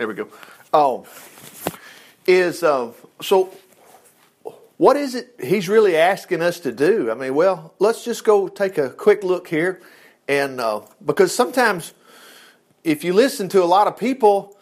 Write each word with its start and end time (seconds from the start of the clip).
There 0.00 0.08
we 0.08 0.14
go. 0.14 0.28
Oh, 0.72 1.06
is 2.26 2.62
uh, 2.62 2.92
so. 3.20 3.52
What 4.78 4.96
is 4.96 5.14
it 5.14 5.34
he's 5.38 5.68
really 5.68 5.94
asking 5.94 6.40
us 6.40 6.60
to 6.60 6.72
do? 6.72 7.10
I 7.10 7.14
mean, 7.14 7.34
well, 7.34 7.74
let's 7.78 8.02
just 8.02 8.24
go 8.24 8.48
take 8.48 8.78
a 8.78 8.88
quick 8.88 9.22
look 9.22 9.46
here, 9.46 9.82
and 10.26 10.58
uh, 10.58 10.80
because 11.04 11.34
sometimes 11.34 11.92
if 12.82 13.04
you 13.04 13.12
listen 13.12 13.50
to 13.50 13.62
a 13.62 13.66
lot 13.66 13.88
of 13.88 13.98
people, 13.98 14.56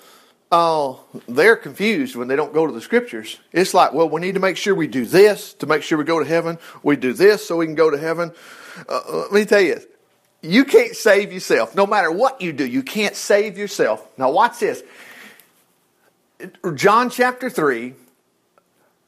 uh, 0.51 0.95
they're 1.29 1.55
confused 1.55 2.17
when 2.17 2.27
they 2.27 2.35
don't 2.35 2.53
go 2.53 2.67
to 2.67 2.73
the 2.73 2.81
scriptures. 2.81 3.39
It's 3.53 3.73
like, 3.73 3.93
well, 3.93 4.09
we 4.09 4.21
need 4.21 4.35
to 4.35 4.41
make 4.41 4.57
sure 4.57 4.75
we 4.75 4.89
do 4.89 5.05
this 5.05 5.55
to 5.61 5.67
make 5.67 5.85
sure 5.85 5.99
we 5.99 6.05
go 6.05 6.19
to 6.19 6.27
heaven. 6.27 6.59
We 6.83 6.97
do 6.97 7.13
this 7.13 7.47
so 7.47 7.59
we 7.59 7.67
can 7.67 7.77
go 7.77 7.91
to 7.91 7.99
heaven. 7.99 8.33
Uh, 8.89 9.03
let 9.31 9.33
me 9.33 9.45
tell 9.45 9.61
you, 9.61 9.79
you 10.43 10.65
can't 10.65 10.97
save 10.97 11.33
yourself. 11.33 11.77
No 11.77 11.87
matter 11.87 12.11
what 12.11 12.41
you 12.41 12.53
do, 12.53 12.67
you 12.67 12.83
can't 12.83 13.15
save 13.15 13.57
yourself. 13.57 14.05
Now, 14.19 14.33
watch 14.33 14.59
this. 14.59 14.83
John 16.75 17.11
chapter 17.11 17.51
3, 17.51 17.95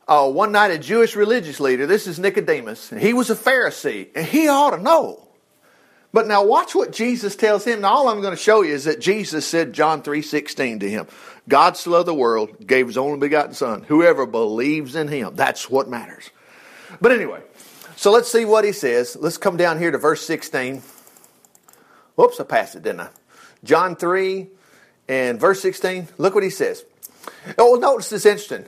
uh, 0.08 0.30
one 0.30 0.52
night 0.52 0.72
a 0.72 0.78
Jewish 0.78 1.14
religious 1.14 1.60
leader, 1.60 1.86
this 1.86 2.06
is 2.06 2.18
Nicodemus, 2.18 2.90
and 2.90 3.00
he 3.00 3.12
was 3.12 3.30
a 3.30 3.36
Pharisee, 3.36 4.08
and 4.14 4.26
he 4.26 4.48
ought 4.48 4.70
to 4.70 4.82
know. 4.82 5.28
But 6.12 6.26
now 6.26 6.44
watch 6.44 6.74
what 6.74 6.90
Jesus 6.92 7.36
tells 7.36 7.64
him. 7.64 7.82
Now 7.82 7.94
all 7.94 8.08
I'm 8.08 8.20
going 8.20 8.36
to 8.36 8.42
show 8.42 8.62
you 8.62 8.74
is 8.74 8.84
that 8.84 9.00
Jesus 9.00 9.46
said 9.46 9.72
John 9.72 10.02
3:16 10.02 10.80
to 10.80 10.90
him. 10.90 11.06
God 11.48 11.76
so 11.76 11.90
loved 11.90 12.08
the 12.08 12.14
world, 12.14 12.66
gave 12.66 12.88
his 12.88 12.98
only 12.98 13.18
begotten 13.18 13.54
son. 13.54 13.84
Whoever 13.84 14.26
believes 14.26 14.96
in 14.96 15.06
him, 15.06 15.36
that's 15.36 15.70
what 15.70 15.88
matters. 15.88 16.30
But 17.00 17.12
anyway, 17.12 17.42
so 17.94 18.10
let's 18.10 18.30
see 18.30 18.44
what 18.44 18.64
he 18.64 18.72
says. 18.72 19.16
Let's 19.20 19.38
come 19.38 19.56
down 19.56 19.78
here 19.78 19.92
to 19.92 19.98
verse 19.98 20.22
16. 20.26 20.82
Whoops, 22.16 22.40
I 22.40 22.44
passed 22.44 22.74
it, 22.74 22.82
didn't 22.82 23.02
I? 23.02 23.08
John 23.62 23.94
3 23.94 24.48
and 25.08 25.38
verse 25.38 25.60
16. 25.60 26.08
Look 26.18 26.34
what 26.34 26.42
he 26.42 26.50
says. 26.50 26.84
Oh, 27.58 27.74
notice 27.74 28.10
this 28.10 28.26
interesting. 28.26 28.66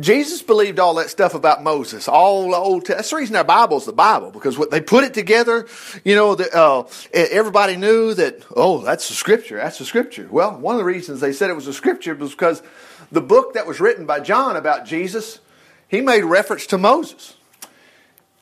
Jesus 0.00 0.42
believed 0.42 0.78
all 0.78 0.94
that 0.94 1.10
stuff 1.10 1.34
about 1.34 1.62
Moses, 1.62 2.08
all 2.08 2.50
the 2.50 2.56
Old. 2.56 2.86
That's 2.86 3.10
the 3.10 3.16
reason 3.16 3.36
our 3.36 3.44
Bible's 3.44 3.84
the 3.84 3.92
Bible 3.92 4.30
because 4.30 4.56
what 4.56 4.70
they 4.70 4.80
put 4.80 5.04
it 5.04 5.12
together, 5.14 5.66
you 6.04 6.14
know, 6.14 6.34
the, 6.34 6.54
uh, 6.56 6.88
everybody 7.12 7.76
knew 7.76 8.14
that. 8.14 8.42
Oh, 8.54 8.78
that's 8.82 9.08
the 9.08 9.14
Scripture. 9.14 9.56
That's 9.56 9.78
the 9.78 9.84
Scripture. 9.84 10.28
Well, 10.30 10.58
one 10.58 10.76
of 10.76 10.78
the 10.78 10.84
reasons 10.84 11.20
they 11.20 11.32
said 11.32 11.50
it 11.50 11.54
was 11.54 11.66
a 11.66 11.74
Scripture 11.74 12.14
was 12.14 12.30
because 12.30 12.62
the 13.10 13.20
book 13.20 13.54
that 13.54 13.66
was 13.66 13.80
written 13.80 14.06
by 14.06 14.20
John 14.20 14.56
about 14.56 14.86
Jesus, 14.86 15.40
he 15.88 16.00
made 16.00 16.24
reference 16.24 16.66
to 16.68 16.78
Moses. 16.78 17.36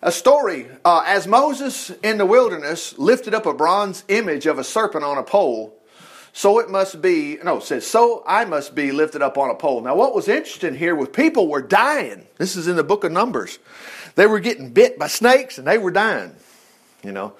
A 0.02 0.12
story 0.12 0.66
uh, 0.84 1.02
as 1.06 1.26
Moses 1.26 1.90
in 2.02 2.16
the 2.16 2.26
wilderness 2.26 2.96
lifted 2.96 3.34
up 3.34 3.44
a 3.44 3.52
bronze 3.52 4.04
image 4.08 4.46
of 4.46 4.58
a 4.58 4.64
serpent 4.64 5.04
on 5.04 5.18
a 5.18 5.22
pole 5.22 5.76
so 6.32 6.58
it 6.60 6.70
must 6.70 7.02
be, 7.02 7.38
no, 7.42 7.58
it 7.58 7.64
says, 7.64 7.86
so 7.86 8.22
I 8.26 8.44
must 8.44 8.74
be 8.74 8.92
lifted 8.92 9.22
up 9.22 9.36
on 9.36 9.50
a 9.50 9.54
pole. 9.54 9.80
Now, 9.80 9.96
what 9.96 10.14
was 10.14 10.28
interesting 10.28 10.74
here 10.74 10.94
was 10.94 11.08
people 11.08 11.48
were 11.48 11.62
dying. 11.62 12.26
This 12.38 12.56
is 12.56 12.68
in 12.68 12.76
the 12.76 12.84
book 12.84 13.04
of 13.04 13.12
Numbers. 13.12 13.58
They 14.14 14.26
were 14.26 14.40
getting 14.40 14.70
bit 14.70 14.98
by 14.98 15.08
snakes 15.08 15.58
and 15.58 15.66
they 15.66 15.78
were 15.78 15.90
dying, 15.90 16.34
you 17.02 17.12
know. 17.12 17.34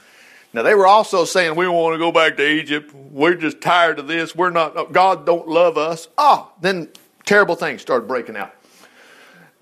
Now, 0.52 0.62
they 0.62 0.74
were 0.74 0.86
also 0.86 1.24
saying, 1.24 1.54
we 1.54 1.68
want 1.68 1.94
to 1.94 1.98
go 1.98 2.10
back 2.10 2.36
to 2.38 2.48
Egypt. 2.48 2.92
We're 2.92 3.36
just 3.36 3.60
tired 3.60 4.00
of 4.00 4.08
this. 4.08 4.34
We're 4.34 4.50
not, 4.50 4.76
uh, 4.76 4.84
God 4.84 5.24
don't 5.24 5.46
love 5.46 5.78
us. 5.78 6.08
Oh, 6.18 6.50
then 6.60 6.88
terrible 7.24 7.54
things 7.54 7.82
started 7.82 8.08
breaking 8.08 8.36
out. 8.36 8.52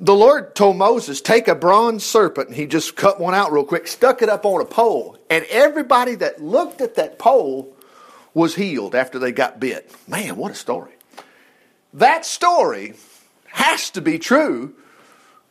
The 0.01 0.15
Lord 0.15 0.55
told 0.55 0.77
Moses, 0.77 1.21
take 1.21 1.49
a 1.49 1.55
bronze 1.55 2.07
serpent, 2.07 2.49
and 2.49 2.57
he 2.57 2.67
just 2.67 2.97
cut 2.97 3.21
one 3.21 3.35
out 3.35 3.53
real 3.53 3.65
quick, 3.65 3.87
stuck 3.87 4.23
it 4.23 4.29
up 4.31 4.47
on 4.47 4.63
a 4.63 4.65
pole. 4.65 5.19
And 5.29 5.45
everybody 5.51 6.15
that 6.15 6.41
looked 6.41 6.81
at 6.81 6.95
that 6.95 7.19
pole 7.19 7.77
was 8.35 8.55
healed 8.55 8.95
after 8.95 9.19
they 9.19 9.33
got 9.33 9.61
bit. 9.61 9.95
Man, 10.09 10.37
what 10.37 10.53
a 10.53 10.55
story. 10.55 10.93
That 11.95 12.25
story 12.25 12.95
has 13.47 13.91
to 13.91 14.01
be 14.01 14.19
true. 14.19 14.75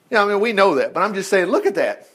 You 0.10 0.16
know, 0.16 0.26
I 0.26 0.32
mean, 0.34 0.40
we 0.40 0.54
know 0.54 0.76
that, 0.76 0.94
but 0.94 1.02
I'm 1.02 1.14
just 1.14 1.30
saying, 1.30 1.48
look 1.48 1.66
at 1.66 1.76
that. 1.76 2.08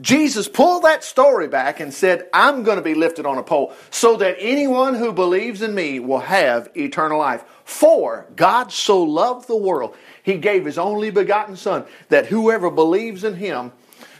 Jesus 0.00 0.48
pulled 0.48 0.84
that 0.84 1.04
story 1.04 1.48
back 1.48 1.80
and 1.80 1.92
said, 1.92 2.28
I'm 2.32 2.62
going 2.62 2.76
to 2.76 2.82
be 2.82 2.94
lifted 2.94 3.26
on 3.26 3.36
a 3.36 3.42
pole 3.42 3.74
so 3.90 4.16
that 4.16 4.36
anyone 4.38 4.94
who 4.94 5.12
believes 5.12 5.60
in 5.60 5.74
me 5.74 6.00
will 6.00 6.20
have 6.20 6.70
eternal 6.74 7.18
life. 7.18 7.44
For 7.64 8.26
God 8.34 8.72
so 8.72 9.02
loved 9.02 9.46
the 9.46 9.56
world, 9.56 9.94
he 10.22 10.38
gave 10.38 10.64
his 10.64 10.78
only 10.78 11.10
begotten 11.10 11.56
Son, 11.56 11.84
that 12.08 12.26
whoever 12.26 12.70
believes 12.70 13.24
in 13.24 13.34
him 13.34 13.72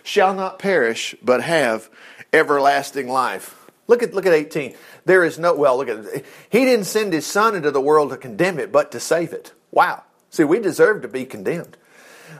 shall 0.02 0.34
not 0.34 0.58
perish, 0.58 1.14
but 1.22 1.42
have 1.42 1.88
everlasting 2.32 3.08
life. 3.08 3.59
Look 3.90 4.04
at, 4.04 4.14
look 4.14 4.24
at 4.24 4.32
18. 4.32 4.76
There 5.04 5.24
is 5.24 5.36
no, 5.36 5.52
well, 5.52 5.76
look 5.76 5.88
at. 5.88 6.24
He 6.48 6.64
didn't 6.64 6.86
send 6.86 7.12
his 7.12 7.26
son 7.26 7.56
into 7.56 7.72
the 7.72 7.80
world 7.80 8.10
to 8.10 8.16
condemn 8.16 8.60
it, 8.60 8.70
but 8.70 8.92
to 8.92 9.00
save 9.00 9.32
it. 9.32 9.52
Wow. 9.72 10.04
See, 10.30 10.44
we 10.44 10.60
deserve 10.60 11.02
to 11.02 11.08
be 11.08 11.24
condemned. 11.24 11.76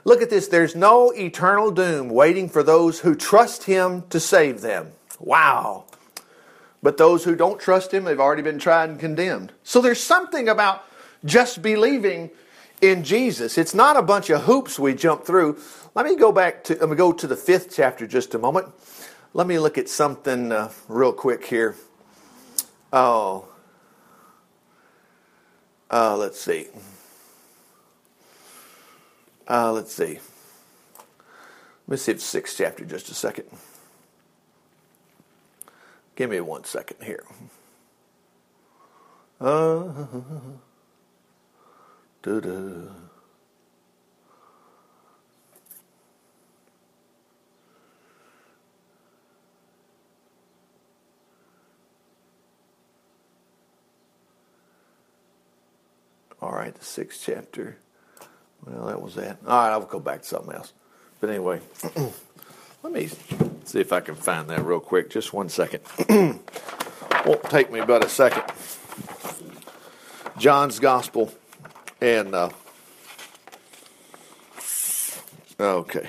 Look 0.04 0.22
at 0.22 0.30
this. 0.30 0.46
There's 0.46 0.76
no 0.76 1.10
eternal 1.10 1.72
doom 1.72 2.08
waiting 2.08 2.48
for 2.48 2.62
those 2.62 3.00
who 3.00 3.16
trust 3.16 3.64
him 3.64 4.04
to 4.10 4.20
save 4.20 4.60
them. 4.60 4.92
Wow. 5.18 5.86
But 6.84 6.98
those 6.98 7.24
who 7.24 7.34
don't 7.34 7.58
trust 7.58 7.92
him, 7.92 8.04
they've 8.04 8.20
already 8.20 8.42
been 8.42 8.60
tried 8.60 8.88
and 8.88 9.00
condemned. 9.00 9.52
So 9.64 9.80
there's 9.80 10.00
something 10.00 10.48
about 10.48 10.84
just 11.24 11.62
believing 11.62 12.30
in 12.80 13.02
Jesus. 13.02 13.58
It's 13.58 13.74
not 13.74 13.96
a 13.96 14.02
bunch 14.02 14.30
of 14.30 14.44
hoops 14.44 14.78
we 14.78 14.94
jump 14.94 15.24
through. 15.24 15.58
Let 15.96 16.06
me 16.06 16.14
go 16.14 16.30
back 16.30 16.62
to, 16.64 16.76
let 16.76 16.88
me 16.88 16.94
go 16.94 17.12
to 17.12 17.26
the 17.26 17.36
fifth 17.36 17.74
chapter 17.74 18.06
just 18.06 18.36
a 18.36 18.38
moment. 18.38 18.68
Let 19.32 19.46
me 19.46 19.58
look 19.60 19.78
at 19.78 19.88
something 19.88 20.50
uh, 20.50 20.70
real 20.88 21.12
quick 21.12 21.46
here. 21.46 21.76
Oh. 22.92 23.46
Uh, 25.90 26.16
let's 26.16 26.40
see. 26.40 26.66
Uh, 29.48 29.72
let's 29.72 29.94
see. 29.94 30.18
Let 31.86 31.88
me 31.88 31.96
see 31.96 32.12
if 32.12 32.20
sixth 32.20 32.56
chapter 32.58 32.84
just 32.84 33.08
a 33.08 33.14
second. 33.14 33.46
Give 36.16 36.30
me 36.30 36.40
one 36.40 36.64
second 36.64 37.02
here. 37.02 37.24
Uh. 39.40 39.88
All 56.42 56.52
right, 56.52 56.74
the 56.74 56.84
sixth 56.84 57.22
chapter. 57.24 57.76
Well, 58.64 58.86
that 58.86 59.02
was 59.02 59.14
that. 59.16 59.38
All 59.46 59.58
right, 59.58 59.70
I'll 59.70 59.80
go 59.82 60.00
back 60.00 60.22
to 60.22 60.28
something 60.28 60.54
else. 60.54 60.72
But 61.20 61.30
anyway, 61.30 61.60
let 62.82 62.92
me 62.92 63.08
see 63.64 63.80
if 63.80 63.92
I 63.92 64.00
can 64.00 64.14
find 64.14 64.48
that 64.48 64.64
real 64.64 64.80
quick. 64.80 65.10
Just 65.10 65.32
one 65.32 65.48
second. 65.48 65.82
Won't 67.26 67.44
take 67.44 67.70
me 67.70 67.82
but 67.82 68.04
a 68.04 68.08
second. 68.08 68.44
John's 70.38 70.78
Gospel. 70.78 71.32
And, 72.00 72.34
uh, 72.34 72.48
okay. 75.60 76.08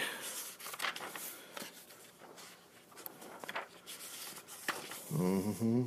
Mm-hmm. 5.14 5.84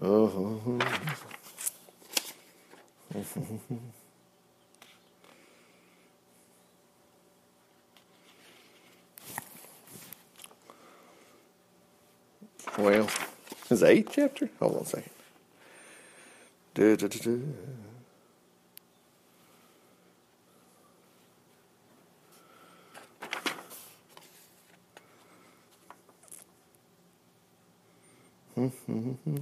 Uh-huh. 0.00 0.78
well, 12.78 13.08
is 13.70 13.80
the 13.80 13.86
eighth 13.88 14.12
chapter? 14.14 14.50
Hold 14.60 14.76
on 14.76 14.82
a 14.82 14.86
second 14.86 15.10
Mm-hmm. 28.56 29.36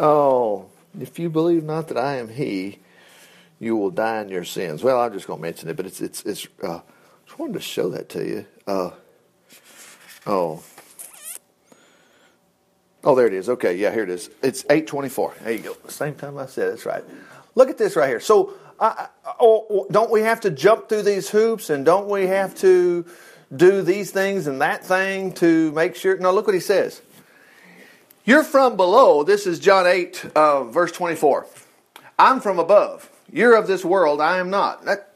Oh, 0.00 0.70
if 0.98 1.18
you 1.18 1.28
believe 1.28 1.62
not 1.62 1.88
that 1.88 1.98
I 1.98 2.16
am 2.16 2.30
He, 2.30 2.78
you 3.58 3.76
will 3.76 3.90
die 3.90 4.22
in 4.22 4.30
your 4.30 4.44
sins. 4.44 4.82
Well, 4.82 4.98
I'm 4.98 5.12
just 5.12 5.26
going 5.26 5.38
to 5.38 5.42
mention 5.42 5.68
it, 5.68 5.76
but 5.76 5.84
it's 5.84 6.00
it's 6.00 6.22
it's. 6.24 6.48
Uh, 6.62 6.76
I 6.78 6.82
just 7.26 7.38
wanted 7.38 7.52
to 7.52 7.60
show 7.60 7.90
that 7.90 8.08
to 8.08 8.26
you. 8.26 8.46
Uh, 8.66 8.90
oh, 10.26 10.62
oh, 13.04 13.14
there 13.14 13.26
it 13.26 13.34
is. 13.34 13.50
Okay, 13.50 13.76
yeah, 13.76 13.92
here 13.92 14.04
it 14.04 14.10
is. 14.10 14.30
It's 14.42 14.64
eight 14.70 14.86
twenty-four. 14.86 15.34
There 15.42 15.52
you 15.52 15.58
go. 15.58 15.76
Same 15.88 16.14
time 16.14 16.38
I 16.38 16.46
said. 16.46 16.72
That's 16.72 16.86
right. 16.86 17.04
Look 17.54 17.68
at 17.68 17.76
this 17.76 17.94
right 17.94 18.08
here. 18.08 18.20
So 18.20 18.54
uh, 18.78 19.08
or, 19.38 19.86
don't 19.90 20.10
we 20.10 20.22
have 20.22 20.40
to 20.40 20.50
jump 20.50 20.88
through 20.88 21.02
these 21.02 21.28
hoops 21.28 21.68
and 21.68 21.84
don't 21.84 22.08
we 22.08 22.26
have 22.28 22.54
to 22.56 23.04
do 23.54 23.82
these 23.82 24.10
things 24.10 24.46
and 24.46 24.62
that 24.62 24.82
thing 24.82 25.32
to 25.34 25.70
make 25.72 25.94
sure? 25.94 26.16
No, 26.16 26.32
look 26.32 26.46
what 26.46 26.54
he 26.54 26.60
says. 26.60 27.02
You're 28.30 28.44
from 28.44 28.76
below. 28.76 29.24
This 29.24 29.44
is 29.44 29.58
John 29.58 29.88
8, 29.88 30.24
uh, 30.36 30.62
verse 30.62 30.92
24. 30.92 31.46
I'm 32.16 32.40
from 32.40 32.60
above. 32.60 33.10
You're 33.32 33.56
of 33.56 33.66
this 33.66 33.84
world. 33.84 34.20
I 34.20 34.38
am 34.38 34.50
not. 34.50 34.84
That, 34.84 35.14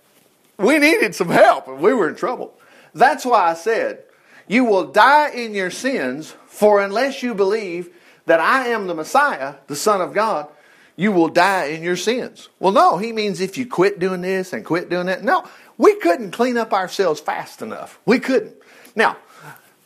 we 0.58 0.80
needed 0.80 1.14
some 1.14 1.28
help 1.28 1.68
and 1.68 1.78
we 1.78 1.94
were 1.94 2.08
in 2.08 2.16
trouble. 2.16 2.58
That's 2.92 3.24
why 3.24 3.50
I 3.50 3.54
said, 3.54 4.02
You 4.48 4.64
will 4.64 4.90
die 4.90 5.30
in 5.30 5.54
your 5.54 5.70
sins, 5.70 6.34
for 6.46 6.82
unless 6.82 7.22
you 7.22 7.36
believe 7.36 7.88
that 8.26 8.40
I 8.40 8.66
am 8.70 8.88
the 8.88 8.96
Messiah, 8.96 9.54
the 9.68 9.76
Son 9.76 10.00
of 10.00 10.12
God, 10.12 10.48
you 10.96 11.12
will 11.12 11.28
die 11.28 11.66
in 11.66 11.84
your 11.84 11.96
sins. 11.96 12.48
Well, 12.58 12.72
no, 12.72 12.98
he 12.98 13.12
means 13.12 13.40
if 13.40 13.56
you 13.56 13.64
quit 13.64 14.00
doing 14.00 14.22
this 14.22 14.52
and 14.52 14.64
quit 14.64 14.90
doing 14.90 15.06
that. 15.06 15.22
No, 15.22 15.48
we 15.78 15.94
couldn't 16.00 16.32
clean 16.32 16.56
up 16.56 16.72
ourselves 16.72 17.20
fast 17.20 17.62
enough. 17.62 18.00
We 18.06 18.18
couldn't. 18.18 18.56
Now, 18.96 19.18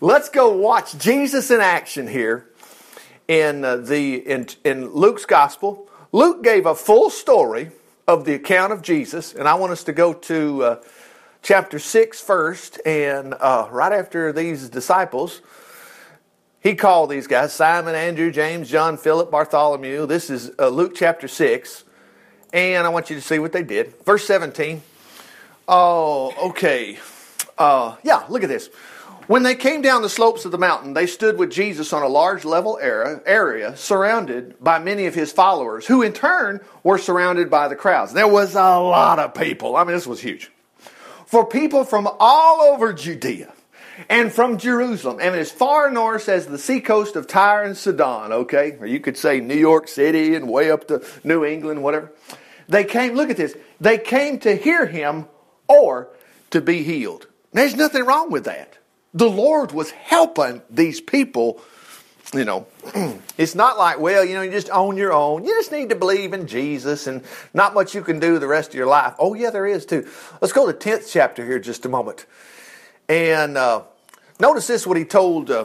let's 0.01 0.31
go 0.31 0.57
watch 0.57 0.97
Jesus 0.97 1.51
in 1.51 1.61
action 1.61 2.09
here 2.09 2.49
in 3.29 3.65
uh, 3.65 3.77
the 3.77 4.17
in, 4.17 4.49
in 4.65 4.91
Luke's 4.93 5.27
gospel. 5.27 5.89
Luke 6.11 6.43
gave 6.43 6.67
a 6.67 6.75
full 6.75 7.11
story 7.11 7.71
of 8.07 8.25
the 8.25 8.33
account 8.33 8.73
of 8.73 8.83
Jesus, 8.83 9.35
and 9.35 9.47
I 9.47 9.55
want 9.55 9.73
us 9.73 9.85
to 9.85 9.93
go 9.93 10.15
to 10.15 10.65
uh, 10.65 10.83
chapter 11.43 11.79
6 11.79 12.21
first, 12.21 12.81
and 12.87 13.35
uh, 13.35 13.69
right 13.71 13.93
after 13.93 14.33
these 14.33 14.71
disciples, 14.71 15.43
he 16.61 16.75
called 16.75 17.11
these 17.11 17.27
guys 17.27 17.53
Simon, 17.53 17.95
Andrew, 17.95 18.31
James, 18.31 18.69
John, 18.69 18.97
Philip, 18.97 19.31
Bartholomew. 19.31 20.07
This 20.07 20.31
is 20.31 20.51
uh, 20.59 20.69
Luke 20.69 20.93
chapter 20.95 21.29
6. 21.29 21.85
And 22.53 22.87
I 22.87 22.91
want 22.91 23.11
you 23.11 23.17
to 23.17 23.23
see 23.23 23.39
what 23.39 23.53
they 23.53 23.63
did. 23.63 23.95
Verse 24.05 24.27
17. 24.27 24.83
Oh, 25.69 26.49
okay. 26.51 26.99
Uh, 27.57 27.97
yeah, 28.03 28.25
look 28.29 28.43
at 28.43 28.49
this. 28.49 28.71
When 29.29 29.43
they 29.43 29.57
came 29.57 29.83
down 29.83 30.01
the 30.01 30.09
slopes 30.09 30.47
of 30.47 30.53
the 30.53 30.59
mountain, 30.59 30.95
they 30.95 31.07
stood 31.07 31.37
with 31.37 31.51
Jesus 31.51 31.93
on 31.93 32.03
a 32.03 32.09
large 32.09 32.47
level 32.47 32.79
area, 32.81 33.77
surrounded 33.77 34.59
by 34.59 34.79
many 34.79 35.05
of 35.05 35.15
his 35.15 35.31
followers, 35.31 35.87
who 35.87 36.01
in 36.01 36.15
turn 36.15 36.61
were 36.83 36.97
surrounded 36.97 37.51
by 37.51 37.69
the 37.69 37.77
crowds. 37.77 38.15
There 38.15 38.27
was 38.27 38.55
a 38.55 38.81
lot 38.81 39.19
of 39.19 39.35
people. 39.35 39.77
I 39.77 39.85
mean, 39.85 39.95
this 39.95 40.07
was 40.07 40.23
huge. 40.23 40.51
For 41.27 41.45
people 41.45 41.85
from 41.85 42.09
all 42.19 42.63
over 42.63 42.95
Judea 42.95 43.53
and 44.09 44.33
from 44.33 44.57
Jerusalem, 44.57 45.19
and 45.21 45.37
as 45.37 45.51
far 45.51 45.91
north 45.91 46.31
as 46.31 46.47
the 46.47 46.57
seacoast 46.57 47.15
of 47.15 47.27
Tyre 47.27 47.65
and 47.65 47.77
Sidon, 47.77 48.33
okay, 48.33 48.79
or 48.81 48.87
you 48.87 48.99
could 48.99 49.19
say 49.19 49.41
New 49.41 49.55
York 49.55 49.89
City 49.89 50.37
and 50.37 50.49
way 50.49 50.71
up 50.71 50.89
to 50.89 51.05
New 51.23 51.45
England, 51.45 51.83
whatever. 51.83 52.11
They 52.67 52.85
came, 52.85 53.13
look 53.13 53.29
at 53.29 53.37
this, 53.37 53.55
they 53.79 53.99
came 53.99 54.39
to 54.39 54.57
hear 54.57 54.87
him 54.87 55.27
or 55.69 56.09
to 56.51 56.63
be 56.63 56.83
healed. 56.83 57.27
There's 57.53 57.77
nothing 57.77 58.07
wrong 58.07 58.31
with 58.31 58.45
that. 58.45 58.78
The 59.15 59.29
Lord 59.29 59.73
was 59.73 59.91
helping 59.91 60.63
these 60.71 61.01
people. 61.01 61.61
You 62.35 62.45
know, 62.45 62.67
it's 63.39 63.55
not 63.55 63.79
like, 63.79 63.99
well, 64.01 64.23
you 64.23 64.35
know, 64.35 64.43
you 64.43 64.51
just 64.51 64.69
own 64.69 64.99
your 64.99 65.15
own. 65.15 65.45
You 65.45 65.55
just 65.55 65.73
need 65.73 65.89
to 65.89 65.95
believe 65.95 66.35
in 66.35 66.47
Jesus 66.47 67.07
and 67.07 67.23
not 67.55 67.73
much 67.73 67.95
you 67.95 68.03
can 68.03 68.21
do 68.21 68.39
the 68.39 68.47
rest 68.47 68.71
of 68.71 68.75
your 68.75 68.87
life. 68.87 69.15
Oh, 69.19 69.33
yeah, 69.33 69.49
there 69.49 69.67
is 69.67 69.87
too. 69.87 70.07
Let's 70.43 70.53
go 70.53 70.71
to 70.71 70.73
the 70.73 70.79
10th 70.79 71.11
chapter 71.11 71.45
here 71.45 71.59
just 71.59 71.87
a 71.87 71.89
moment. 71.89 72.27
And 73.09 73.57
uh, 73.57 73.83
notice 74.39 74.67
this 74.67 74.87
what 74.87 74.99
he 74.99 75.07
told, 75.07 75.51
uh, 75.51 75.65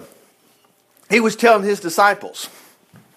he 1.10 1.20
was 1.20 1.36
telling 1.36 1.66
his 1.66 1.82
disciples 1.82 2.50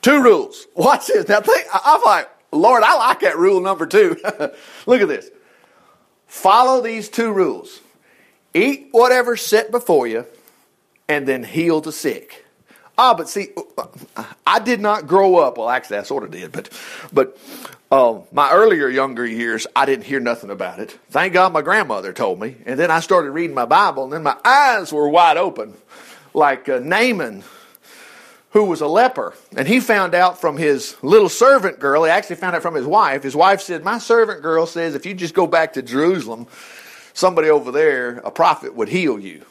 two 0.07 0.23
rules. 0.23 0.67
Watch 0.75 1.09
this. 1.09 1.29
Now, 1.29 1.41
think, 1.41 1.67
I'm 1.73 2.03
like, 2.03 2.29
Lord, 2.53 2.83
I 2.85 2.97
like 2.97 3.21
that 3.21 3.37
rule 3.39 3.61
number 3.61 3.87
two. 3.87 4.17
Look 4.87 5.01
at 5.01 5.09
this. 5.09 5.31
Follow 6.27 6.81
these 6.81 7.09
two 7.09 7.33
rules 7.33 7.81
eat 8.57 8.89
whatever's 8.91 9.43
set 9.43 9.71
before 9.71 10.07
you, 10.07 10.27
and 11.09 11.27
then 11.27 11.45
heal 11.45 11.81
the 11.81 11.93
sick. 11.93 12.45
Ah, 12.99 13.15
but 13.15 13.29
see, 13.29 13.49
I 14.47 14.59
did 14.59 14.81
not 14.81 15.07
grow 15.07 15.37
up. 15.37 15.59
Well, 15.59 15.69
actually, 15.69 15.99
I 15.99 16.03
sort 16.03 16.25
of 16.25 16.31
did, 16.31 16.51
but 16.51 16.71
but 17.13 17.39
uh, 17.91 18.21
my 18.33 18.51
earlier 18.53 18.89
younger 18.89 19.27
years, 19.27 19.67
I 19.77 19.85
didn't 19.85 20.07
hear 20.07 20.19
nothing 20.19 20.51
about 20.51 20.81
it. 20.81 20.99
Thank 21.11 21.35
God 21.35 21.53
my 21.53 21.63
grandmother 21.63 22.13
told 22.13 22.41
me. 22.41 22.57
And 22.65 22.79
then 22.79 22.91
I 22.91 23.01
started 23.01 23.31
reading 23.31 23.55
my 23.55 23.67
Bible, 23.67 24.05
and 24.05 24.13
then 24.13 24.23
my 24.23 24.37
eyes 24.45 24.93
were 24.93 25.09
wide 25.09 25.37
open. 25.37 25.75
Like 26.33 26.69
uh, 26.69 26.81
Naaman, 26.81 27.45
who 28.51 28.65
was 28.65 28.81
a 28.81 28.89
leper. 28.89 29.35
And 29.57 29.69
he 29.69 29.81
found 29.81 30.15
out 30.15 30.41
from 30.41 30.57
his 30.57 30.97
little 31.03 31.29
servant 31.29 31.79
girl, 31.79 32.05
he 32.05 32.11
actually 32.11 32.37
found 32.37 32.57
out 32.57 32.63
from 32.63 32.75
his 32.75 32.87
wife. 32.87 33.23
His 33.23 33.37
wife 33.37 33.61
said, 33.61 33.85
My 33.85 33.99
servant 33.99 34.43
girl 34.43 34.67
says 34.67 34.95
if 34.95 35.07
you 35.07 35.15
just 35.15 35.35
go 35.35 35.47
back 35.47 35.75
to 35.75 35.83
Jerusalem, 35.83 36.47
somebody 37.17 37.49
over 37.49 37.73
there, 37.73 38.19
a 38.19 38.31
prophet, 38.31 38.75
would 38.75 38.89
heal 38.89 39.19
you. 39.19 39.45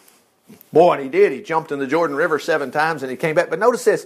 Boy, 0.72 0.94
and 0.94 1.04
he 1.04 1.10
did. 1.10 1.32
He 1.32 1.42
jumped 1.42 1.72
in 1.72 1.80
the 1.80 1.88
Jordan 1.88 2.16
River 2.16 2.38
seven 2.38 2.70
times 2.72 3.02
and 3.02 3.10
he 3.10 3.18
came 3.18 3.36
back. 3.36 3.50
But 3.50 3.60
notice 3.60 3.84
this 3.84 4.06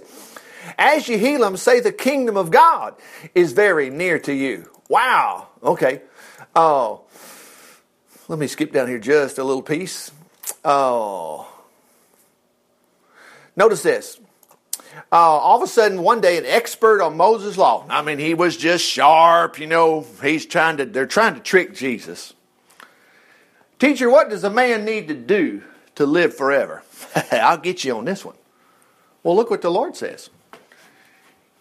as 0.78 1.08
you 1.08 1.18
heal 1.18 1.40
them, 1.40 1.56
say 1.56 1.80
the 1.80 1.92
kingdom 1.92 2.36
of 2.36 2.50
God 2.50 2.94
is 3.34 3.52
very 3.52 3.90
near 3.90 4.18
to 4.20 4.32
you. 4.32 4.70
Wow. 4.88 5.48
Okay. 5.62 6.02
Oh, 6.56 7.02
let 8.28 8.38
me 8.38 8.46
skip 8.46 8.72
down 8.72 8.88
here 8.88 8.98
just 8.98 9.38
a 9.38 9.44
little 9.44 9.62
piece. 9.62 10.10
Oh, 10.64 11.52
notice 13.56 13.82
this. 13.82 14.18
Uh, 15.12 15.16
all 15.16 15.56
of 15.56 15.62
a 15.62 15.66
sudden, 15.66 16.02
one 16.02 16.20
day, 16.20 16.38
an 16.38 16.46
expert 16.46 17.00
on 17.00 17.16
Moses' 17.16 17.56
law. 17.56 17.86
I 17.88 18.02
mean, 18.02 18.18
he 18.18 18.34
was 18.34 18.56
just 18.56 18.84
sharp. 18.84 19.58
You 19.58 19.66
know, 19.66 20.04
he's 20.22 20.46
trying 20.46 20.78
to. 20.78 20.86
They're 20.86 21.06
trying 21.06 21.34
to 21.34 21.40
trick 21.40 21.74
Jesus. 21.74 22.34
Teacher, 23.80 24.10
what 24.10 24.28
does 24.28 24.44
a 24.44 24.50
man 24.50 24.84
need 24.84 25.08
to 25.08 25.14
do 25.14 25.62
to 25.94 26.04
live 26.04 26.36
forever? 26.36 26.82
I'll 27.32 27.56
get 27.56 27.82
you 27.82 27.96
on 27.96 28.04
this 28.04 28.24
one. 28.24 28.36
Well, 29.22 29.34
look 29.34 29.50
what 29.50 29.62
the 29.62 29.70
Lord 29.70 29.96
says. 29.96 30.28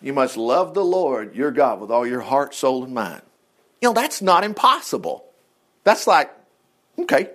You 0.02 0.12
must 0.12 0.36
love 0.36 0.74
the 0.74 0.84
Lord 0.84 1.34
your 1.34 1.52
God 1.52 1.80
with 1.80 1.90
all 1.90 2.06
your 2.06 2.20
heart, 2.20 2.54
soul, 2.54 2.84
and 2.84 2.94
mind. 2.94 3.22
You 3.82 3.90
know, 3.90 3.94
that's 3.94 4.22
not 4.22 4.44
impossible. 4.44 5.26
That's 5.86 6.08
like, 6.08 6.30
okay. 7.00 7.30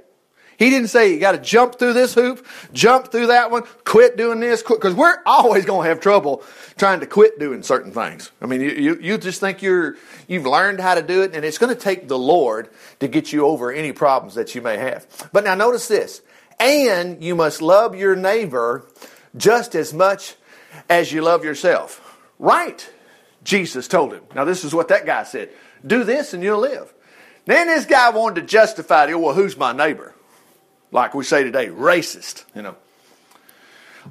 He 0.59 0.71
didn't 0.71 0.89
say 0.89 1.13
you 1.13 1.21
got 1.21 1.33
to 1.33 1.39
jump 1.39 1.79
through 1.79 1.95
this 1.95 2.15
hoop, 2.15 2.47
jump 2.73 3.11
through 3.11 3.29
that 3.29 3.51
one, 3.51 3.65
quit 3.85 4.17
doing 4.17 4.41
this, 4.41 4.63
because 4.63 4.95
we're 4.95 5.19
always 5.27 5.65
going 5.65 5.85
to 5.85 5.89
have 5.89 6.01
trouble 6.01 6.43
trying 6.77 7.01
to 7.01 7.07
quit 7.07 7.39
doing 7.39 7.63
certain 7.63 7.93
things. 7.93 8.31
I 8.41 8.47
mean, 8.47 8.61
you, 8.61 8.71
you, 8.71 8.99
you 9.01 9.19
just 9.19 9.41
think 9.41 9.63
you're, 9.63 9.97
you've 10.29 10.47
learned 10.47 10.81
how 10.81 10.95
to 10.95 11.03
do 11.03 11.23
it, 11.23 11.35
and 11.35 11.45
it's 11.45 11.59
going 11.59 11.75
to 11.75 11.81
take 11.81 12.09
the 12.09 12.19
Lord 12.19 12.69
to 13.01 13.09
get 13.09 13.33
you 13.33 13.47
over 13.47 13.73
any 13.73 13.93
problems 13.93 14.35
that 14.35 14.55
you 14.55 14.63
may 14.63 14.77
have. 14.77 15.07
But 15.33 15.45
now 15.45 15.55
notice 15.55 15.89
this. 15.89 16.23
And 16.61 17.23
you 17.23 17.35
must 17.35 17.61
love 17.61 17.97
your 17.97 18.15
neighbor 18.15 18.87
just 19.37 19.75
as 19.75 19.93
much 19.93 20.37
as 20.89 21.13
you 21.13 21.23
love 21.23 21.45
yourself. 21.45 22.01
Right, 22.39 22.89
Jesus 23.43 23.89
told 23.89 24.13
him. 24.13 24.23
Now, 24.35 24.45
this 24.45 24.65
is 24.65 24.75
what 24.75 24.89
that 24.89 25.07
guy 25.07 25.25
said 25.25 25.51
do 25.87 26.05
this 26.05 26.33
and 26.33 26.43
you'll 26.43 26.61
live. 26.61 26.93
Then 27.45 27.67
this 27.67 27.85
guy 27.85 28.09
wanted 28.11 28.41
to 28.41 28.47
justify 28.47 29.07
it. 29.07 29.21
Well, 29.21 29.35
who's 29.35 29.57
my 29.57 29.73
neighbor? 29.73 30.14
Like 30.95 31.13
we 31.13 31.25
say 31.25 31.43
today, 31.43 31.67
racist, 31.67 32.45
you 32.55 32.63
know. 32.63 32.77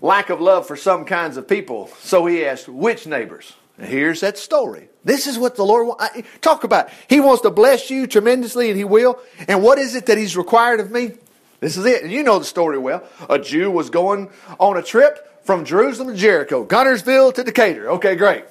Lack 0.02 0.30
of 0.30 0.42
love 0.42 0.68
for 0.68 0.76
some 0.76 1.06
kinds 1.06 1.38
of 1.38 1.48
people. 1.48 1.90
So 2.02 2.26
he 2.26 2.46
asked, 2.46 2.68
which 2.68 3.08
neighbors? 3.08 3.54
And 3.78 3.88
here's 3.88 4.20
that 4.20 4.38
story. 4.38 4.90
This 5.06 5.26
is 5.26 5.40
what 5.40 5.56
the 5.56 5.64
Lord 5.64 5.88
wants. 5.88 6.28
Talk 6.42 6.66
about. 6.66 6.90
He 7.08 7.22
wants 7.22 7.42
to 7.44 7.52
bless 7.52 7.90
you 7.90 8.06
tremendously, 8.06 8.70
and 8.70 8.78
He 8.78 8.84
will. 8.84 9.18
And 9.48 9.64
what 9.64 9.80
is 9.80 9.96
it 9.96 10.08
that 10.08 10.18
He's 10.18 10.36
required 10.36 10.82
of 10.82 10.92
me? 10.92 11.14
This 11.62 11.78
is 11.78 11.86
it. 11.86 12.04
And 12.04 12.12
you 12.12 12.22
know 12.22 12.38
the 12.38 12.46
story 12.46 12.78
well. 12.78 13.04
A 13.30 13.40
Jew 13.40 13.72
was 13.72 13.90
going 13.90 14.30
on 14.60 14.76
a 14.76 14.84
trip 14.84 15.46
from 15.46 15.64
Jerusalem 15.64 16.10
to 16.10 16.16
Jericho, 16.16 16.66
Guntersville 16.66 17.34
to 17.36 17.44
Decatur. 17.44 17.92
Okay, 17.92 18.16
great. 18.16 18.44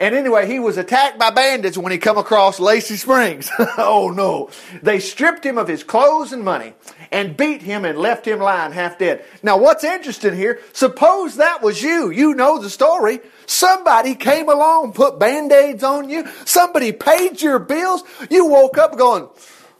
And 0.00 0.14
anyway, 0.14 0.46
he 0.46 0.60
was 0.60 0.78
attacked 0.78 1.18
by 1.18 1.30
bandits 1.30 1.76
when 1.76 1.90
he 1.90 1.98
come 1.98 2.18
across 2.18 2.60
Lacey 2.60 2.96
Springs. 2.96 3.50
oh 3.78 4.12
no. 4.14 4.50
They 4.80 5.00
stripped 5.00 5.44
him 5.44 5.58
of 5.58 5.66
his 5.66 5.82
clothes 5.82 6.32
and 6.32 6.44
money 6.44 6.74
and 7.10 7.36
beat 7.36 7.62
him 7.62 7.84
and 7.84 7.98
left 7.98 8.26
him 8.26 8.38
lying 8.38 8.72
half 8.72 8.98
dead. 8.98 9.24
Now 9.42 9.58
what's 9.58 9.82
interesting 9.82 10.36
here, 10.36 10.60
suppose 10.72 11.36
that 11.36 11.62
was 11.62 11.82
you. 11.82 12.10
You 12.10 12.34
know 12.34 12.58
the 12.58 12.70
story. 12.70 13.18
Somebody 13.46 14.14
came 14.14 14.48
along, 14.48 14.92
put 14.92 15.18
band-aids 15.18 15.82
on 15.82 16.08
you. 16.08 16.26
Somebody 16.44 16.92
paid 16.92 17.42
your 17.42 17.58
bills. 17.58 18.04
You 18.30 18.46
woke 18.46 18.78
up 18.78 18.96
going, 18.96 19.28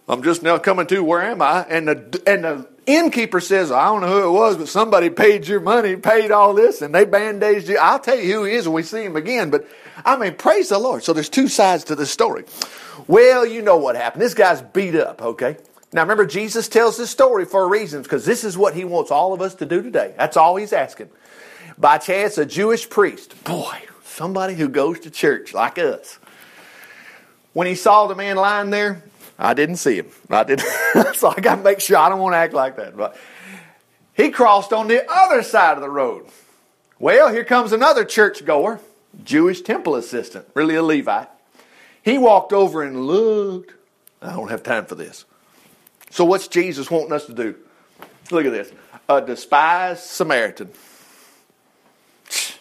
I'm 0.09 0.25
just 0.25 0.43
now 0.43 0.59
coming 0.59 0.89
to 0.89 1.05
where 1.05 1.23
am 1.23 1.43
I? 1.43 1.65
And 1.69 1.87
the, 1.87 2.23
and 2.27 2.45
the 2.45 2.69
innkeeper 2.88 3.40
says, 3.40 3.71
I 3.71 3.85
don't 3.87 4.00
know 4.00 4.09
who 4.09 4.28
it 4.28 4.33
was, 4.33 4.57
but 4.57 4.68
somebody 4.68 5.11
paid 5.11 5.47
your 5.47 5.61
money, 5.61 5.97
paid 5.97 6.30
all 6.30 6.54
this, 6.54 6.83
and 6.83 6.95
they 6.95 7.04
bandaged 7.04 7.68
you. 7.68 7.78
I'll 7.78 8.00
tell 8.00 8.18
you 8.18 8.33
who 8.33 8.45
he 8.45 8.54
is 8.54 8.66
when 8.66 8.75
we 8.75 8.83
see 8.83 9.04
him 9.04 9.16
again. 9.16 9.50
But 9.50 9.68
I 10.04 10.16
mean, 10.16 10.35
praise 10.35 10.71
the 10.71 10.78
Lord. 10.78 11.04
So 11.04 11.12
there's 11.12 11.28
two 11.28 11.49
sides 11.49 11.85
to 11.85 11.95
this 11.95 12.11
story. 12.11 12.45
Well, 13.07 13.47
you 13.47 13.62
know 13.62 13.76
what 13.76 13.97
happened. 13.97 14.23
This 14.23 14.35
guy's 14.35 14.62
beat 14.62 14.95
up, 14.95 15.23
okay? 15.23 15.57
Now 15.92 16.02
remember, 16.02 16.26
Jesus 16.26 16.68
tells 16.68 16.97
this 16.97 17.11
story 17.11 17.45
for 17.45 17.64
a 17.64 17.68
reason, 17.68 18.02
because 18.02 18.25
this 18.25 18.45
is 18.45 18.59
what 18.59 18.75
he 18.75 18.85
wants 18.85 19.11
all 19.11 19.33
of 19.33 19.40
us 19.40 19.54
to 19.57 19.66
do 19.66 19.83
today. 19.83 20.14
That's 20.16 20.37
all 20.37 20.57
he's 20.57 20.73
asking. 20.73 21.11
By 21.78 21.99
chance, 21.99 22.38
a 22.38 22.45
Jewish 22.45 22.90
priest, 22.90 23.42
boy, 23.45 23.78
somebody 24.04 24.54
who 24.54 24.68
goes 24.68 25.00
to 25.00 25.11
church 25.11 25.54
like 25.54 25.78
us, 25.78 26.18
when 27.52 27.66
he 27.66 27.75
saw 27.75 28.07
the 28.07 28.14
man 28.14 28.37
lying 28.37 28.71
there, 28.71 29.02
I 29.38 29.54
didn't 29.54 29.76
see 29.76 29.97
him. 29.97 30.09
I 30.28 30.45
didn't. 30.45 30.66
so 31.14 31.28
I 31.28 31.40
got 31.40 31.57
to 31.57 31.62
make 31.62 31.80
sure 31.80 31.97
I 31.97 32.09
don't 32.09 32.18
want 32.18 32.33
to 32.33 32.38
act 32.38 32.52
like 32.52 32.76
that. 32.76 32.97
But 32.97 33.16
he 34.14 34.30
crossed 34.30 34.73
on 34.73 34.88
the 34.88 35.09
other 35.11 35.42
side 35.42 35.76
of 35.76 35.83
the 35.83 35.90
road. 35.90 36.26
Well, 36.99 37.30
here 37.30 37.45
comes 37.45 37.73
another 37.73 38.04
church 38.04 38.45
goer, 38.45 38.80
Jewish 39.25 39.61
temple 39.61 39.95
assistant, 39.95 40.49
really 40.54 40.75
a 40.75 40.83
Levite. 40.83 41.28
He 42.02 42.18
walked 42.18 42.52
over 42.52 42.83
and 42.83 43.07
looked. 43.07 43.75
I 44.21 44.33
don't 44.33 44.50
have 44.50 44.64
time 44.64 44.87
for 44.87 44.97
this. 44.97 45.25
So, 46.11 46.25
what's 46.25 46.49
Jesus 46.49 46.90
wanting 46.90 47.12
us 47.12 47.26
to 47.26 47.35
do? 47.35 47.54
Look 48.30 48.45
at 48.45 48.52
this. 48.52 48.73
A 49.09 49.21
despised 49.21 50.02
Samaritan. 50.02 50.71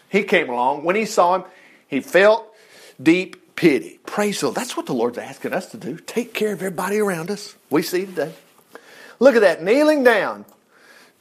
He 0.10 0.24
came 0.24 0.50
along. 0.50 0.84
When 0.84 0.96
he 0.96 1.06
saw 1.06 1.36
him, 1.36 1.44
he 1.88 2.02
felt 2.02 2.54
deep 3.02 3.47
pity. 3.58 4.00
Praise 4.06 4.40
the 4.40 4.46
Lord. 4.46 4.56
That's 4.56 4.78
what 4.78 4.86
the 4.86 4.94
Lord's 4.94 5.18
asking 5.18 5.52
us 5.52 5.70
to 5.72 5.78
do. 5.78 5.98
Take 5.98 6.34
care 6.34 6.54
of 6.54 6.60
everybody 6.60 7.00
around 7.00 7.30
us. 7.30 7.56
We 7.70 7.82
see 7.82 8.06
today. 8.06 8.34
Look 9.20 9.36
at 9.36 9.42
that. 9.42 9.62
Kneeling 9.62 10.06
down 10.06 10.46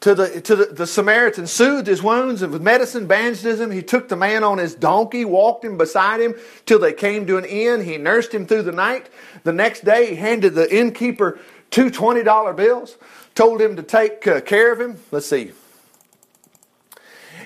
to 0.00 0.14
the, 0.14 0.40
to 0.42 0.54
the, 0.54 0.66
the 0.66 0.86
Samaritan, 0.86 1.46
soothed 1.46 1.86
his 1.88 2.02
wounds 2.02 2.42
and 2.42 2.52
with 2.52 2.62
medicine 2.62 3.06
bandaged 3.06 3.44
him. 3.44 3.70
He 3.70 3.82
took 3.82 4.08
the 4.08 4.16
man 4.16 4.44
on 4.44 4.58
his 4.58 4.74
donkey, 4.74 5.24
walked 5.24 5.64
him 5.64 5.78
beside 5.78 6.20
him 6.20 6.34
till 6.66 6.78
they 6.78 6.92
came 6.92 7.26
to 7.26 7.38
an 7.38 7.46
inn. 7.46 7.82
He 7.82 7.96
nursed 7.96 8.32
him 8.32 8.46
through 8.46 8.62
the 8.62 8.72
night. 8.72 9.08
The 9.42 9.52
next 9.52 9.84
day, 9.84 10.10
he 10.10 10.16
handed 10.16 10.54
the 10.54 10.72
innkeeper 10.72 11.40
two 11.70 11.90
$20 11.90 12.54
bills, 12.54 12.96
told 13.34 13.60
him 13.60 13.76
to 13.76 13.82
take 13.82 14.26
uh, 14.26 14.42
care 14.42 14.72
of 14.72 14.80
him. 14.80 15.00
Let's 15.10 15.26
see. 15.26 15.52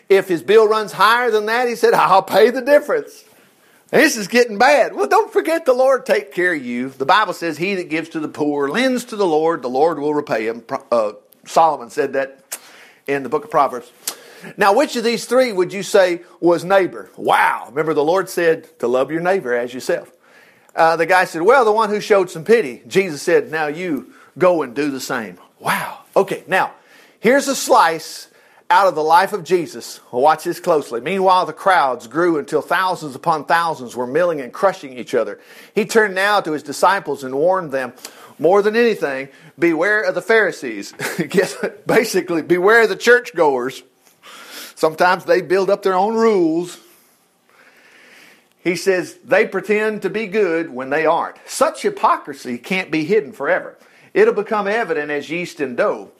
If 0.09 0.27
his 0.27 0.43
bill 0.43 0.67
runs 0.67 0.91
higher 0.91 1.31
than 1.31 1.47
that, 1.47 1.69
he 1.69 1.77
said, 1.77 1.95
I'll 1.95 2.23
pay 2.23 2.51
the 2.51 2.61
difference. 2.61 3.25
This 3.91 4.17
is 4.17 4.29
getting 4.29 4.57
bad. 4.57 4.95
Well, 4.95 5.09
don't 5.09 5.33
forget 5.33 5.65
the 5.65 5.73
Lord 5.73 6.07
take 6.07 6.33
care 6.33 6.55
of 6.55 6.65
you. 6.65 6.91
The 6.91 7.07
Bible 7.07 7.33
says, 7.33 7.59
He 7.59 7.75
that 7.75 7.89
gives 7.89 8.11
to 8.11 8.21
the 8.21 8.29
poor 8.29 8.69
lends 8.69 9.05
to 9.07 9.17
the 9.17 9.27
Lord, 9.27 9.63
the 9.63 9.69
Lord 9.69 9.99
will 9.99 10.15
repay 10.15 10.47
him. 10.47 10.65
Uh, 10.93 11.13
Solomon 11.45 11.91
said 11.91 12.13
that 12.13 12.45
in 13.09 13.25
the 13.25 13.29
book 13.29 13.45
of 13.45 13.51
Proverbs. 13.51 13.91
Now, 14.57 14.75
which 14.75 14.97
of 14.97 15.05
these 15.05 15.25
three 15.25 15.53
would 15.53 15.73
you 15.73 15.83
say 15.83 16.23
was 16.39 16.65
neighbor? 16.65 17.11
Wow. 17.17 17.67
Remember, 17.69 17.93
the 17.93 18.05
Lord 18.05 18.29
said 18.29 18.79
to 18.79 18.87
love 18.87 19.11
your 19.11 19.21
neighbor 19.21 19.55
as 19.55 19.75
yourself. 19.75 20.11
Uh, 20.75 20.97
the 20.97 21.07
guy 21.07 21.25
said, 21.25 21.43
Well, 21.43 21.65
the 21.65 21.73
one 21.73 21.91
who 21.91 22.01
showed 22.01 22.31
some 22.31 22.45
pity. 22.45 22.83
Jesus 22.87 23.23
said, 23.23 23.51
Now 23.51 23.67
you 23.67 24.13
go 24.39 24.63
and 24.63 24.75
do 24.75 24.91
the 24.91 25.01
same. 25.01 25.39
Wow. 25.59 25.99
Okay, 26.17 26.45
now, 26.47 26.73
here's 27.19 27.49
a 27.49 27.57
slice 27.57 28.29
out 28.71 28.87
of 28.87 28.95
the 28.95 29.03
life 29.03 29.33
of 29.33 29.43
Jesus. 29.43 30.01
Watch 30.13 30.45
this 30.45 30.61
closely. 30.61 31.01
Meanwhile, 31.01 31.47
the 31.47 31.53
crowds 31.53 32.07
grew 32.07 32.39
until 32.39 32.63
thousands 32.63 33.17
upon 33.17 33.45
thousands 33.45 33.97
were 33.97 34.07
milling 34.07 34.41
and 34.41 34.53
crushing 34.53 34.97
each 34.97 35.13
other. 35.13 35.41
He 35.75 35.85
turned 35.85 36.15
now 36.15 36.41
to 36.41 36.53
his 36.53 36.63
disciples 36.63 37.25
and 37.25 37.35
warned 37.35 37.73
them 37.73 37.93
more 38.39 38.63
than 38.63 38.77
anything, 38.77 39.29
beware 39.59 40.03
of 40.03 40.15
the 40.15 40.23
Pharisees. 40.23 40.95
Basically, 41.87 42.43
beware 42.43 42.85
of 42.85 42.89
the 42.89 42.97
churchgoers. 42.97 43.83
Sometimes 44.77 45.25
they 45.25 45.43
build 45.43 45.69
up 45.69 45.83
their 45.83 45.95
own 45.95 46.15
rules. 46.15 46.79
He 48.63 48.77
says 48.77 49.19
they 49.25 49.47
pretend 49.47 50.03
to 50.03 50.11
be 50.11 50.27
good 50.27 50.71
when 50.71 50.91
they 50.91 51.07
aren't. 51.07 51.37
Such 51.47 51.83
hypocrisy 51.83 52.57
can't 52.57 52.91
be 52.91 53.05
hidden 53.05 53.33
forever. 53.33 53.77
It'll 54.15 54.33
become 54.33 54.69
evident 54.69 55.11
as 55.11 55.29
yeast 55.29 55.61
in 55.61 55.77
dough. 55.77 56.13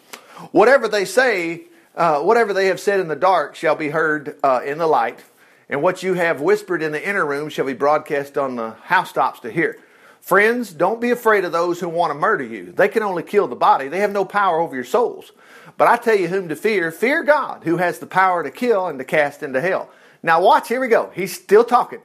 Whatever 0.53 0.89
they 0.89 1.05
say 1.05 1.65
uh, 2.01 2.19
whatever 2.23 2.55
they 2.55 2.69
have 2.69 2.81
said 2.81 2.99
in 2.99 3.09
the 3.09 3.15
dark 3.15 3.55
shall 3.55 3.77
be 3.77 3.91
heard 3.91 4.35
uh, 4.43 4.63
in 4.65 4.79
the 4.79 4.87
light, 4.87 5.21
and 5.69 5.83
what 5.83 6.03
you 6.03 6.15
have 6.15 6.41
whispered 6.41 6.83
in 6.83 6.93
the 6.93 7.09
inner 7.09 7.27
room 7.27 7.51
shall 7.51 7.67
be 7.67 7.75
broadcast 7.75 8.39
on 8.39 8.57
the 8.57 8.71
housetops 8.85 9.41
to 9.41 9.51
hear. 9.51 9.79
Friends, 10.19 10.73
don't 10.73 10.99
be 10.99 11.11
afraid 11.11 11.45
of 11.45 11.53
those 11.53 11.79
who 11.79 11.91
want 11.91 12.11
to 12.11 12.19
murder 12.19 12.43
you. 12.43 12.73
They 12.73 12.89
can 12.89 13.03
only 13.03 13.23
kill 13.23 13.49
the 13.49 13.55
body, 13.55 13.89
they 13.89 14.01
have 14.01 14.13
no 14.13 14.25
power 14.25 14.61
over 14.61 14.75
your 14.75 14.85
souls. 14.85 15.33
But 15.77 15.89
I 15.89 15.99
tell 15.99 16.17
you 16.17 16.29
whom 16.29 16.49
to 16.49 16.57
fear 16.57 16.91
fear 16.91 17.23
God, 17.23 17.65
who 17.65 17.77
has 17.77 17.99
the 17.99 18.07
power 18.07 18.43
to 18.43 18.51
kill 18.51 18.87
and 18.87 18.99
to 18.99 19.05
cast 19.05 19.43
into 19.43 19.61
hell. 19.61 19.91
Now, 20.23 20.41
watch, 20.41 20.69
here 20.69 20.81
we 20.81 20.89
go. 20.89 21.13
He's 21.15 21.35
still 21.35 21.65
talking. 21.65 22.01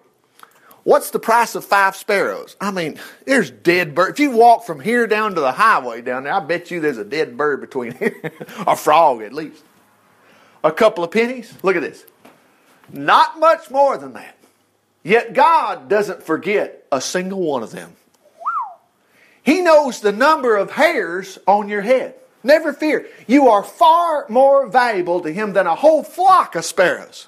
What's 0.83 1.09
the 1.09 1.19
price 1.19 1.55
of 1.55 1.63
five 1.63 1.95
sparrows? 1.95 2.57
I 2.59 2.71
mean, 2.71 2.99
there's 3.25 3.49
dead 3.49 3.95
birds. 3.95 4.11
If 4.11 4.19
you 4.19 4.31
walk 4.31 4.65
from 4.65 4.81
here 4.81 5.07
down 5.07 5.35
to 5.35 5.41
the 5.41 5.53
highway 5.53 6.01
down 6.01 6.25
there, 6.25 6.33
I 6.33 6.41
bet 6.41 6.69
you 6.69 6.81
there's 6.81 6.97
a 6.97 7.05
dead 7.05 7.37
bird 7.37 7.61
between 7.61 7.93
here, 7.97 8.33
a 8.67 8.75
frog 8.75 9.21
at 9.21 9.31
least 9.31 9.63
a 10.65 10.71
couple 10.71 11.03
of 11.03 11.11
pennies. 11.11 11.53
Look 11.61 11.75
at 11.75 11.83
this. 11.83 12.03
Not 12.91 13.39
much 13.39 13.69
more 13.69 13.97
than 13.97 14.13
that. 14.13 14.35
Yet 15.03 15.33
God 15.33 15.87
doesn't 15.87 16.23
forget 16.23 16.85
a 16.91 16.99
single 16.99 17.39
one 17.39 17.61
of 17.61 17.71
them. 17.71 17.95
He 19.43 19.61
knows 19.61 20.01
the 20.01 20.11
number 20.11 20.55
of 20.57 20.71
hairs 20.71 21.37
on 21.45 21.69
your 21.69 21.81
head. 21.81 22.15
Never 22.43 22.73
fear. 22.73 23.07
You 23.27 23.49
are 23.49 23.63
far 23.63 24.25
more 24.27 24.67
valuable 24.67 25.21
to 25.21 25.31
Him 25.31 25.53
than 25.53 25.67
a 25.67 25.75
whole 25.75 26.03
flock 26.03 26.55
of 26.55 26.65
sparrows. 26.65 27.27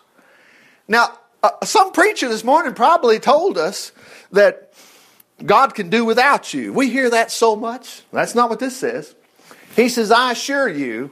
Now, 0.87 1.19
uh, 1.43 1.51
some 1.63 1.91
preacher 1.91 2.27
this 2.27 2.43
morning 2.43 2.73
probably 2.73 3.19
told 3.19 3.59
us 3.59 3.91
that 4.31 4.73
God 5.45 5.75
can 5.75 5.91
do 5.91 6.05
without 6.05 6.55
you. 6.55 6.73
We 6.73 6.89
hear 6.89 7.11
that 7.11 7.31
so 7.31 7.55
much. 7.55 8.01
That's 8.11 8.33
not 8.33 8.49
what 8.49 8.59
this 8.59 8.75
says. 8.75 9.13
He 9.75 9.89
says, 9.89 10.11
I 10.11 10.31
assure 10.31 10.67
you, 10.67 11.11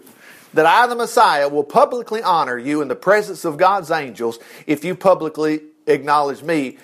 that 0.55 0.65
I, 0.65 0.87
the 0.87 0.95
Messiah, 0.95 1.47
will 1.47 1.63
publicly 1.63 2.21
honor 2.23 2.57
you 2.57 2.81
in 2.81 2.87
the 2.87 2.95
presence 2.95 3.45
of 3.45 3.57
God's 3.57 3.91
angels 3.91 4.39
if 4.65 4.83
you 4.83 4.95
publicly 4.95 5.61
acknowledge 5.85 6.41
me 6.41 6.77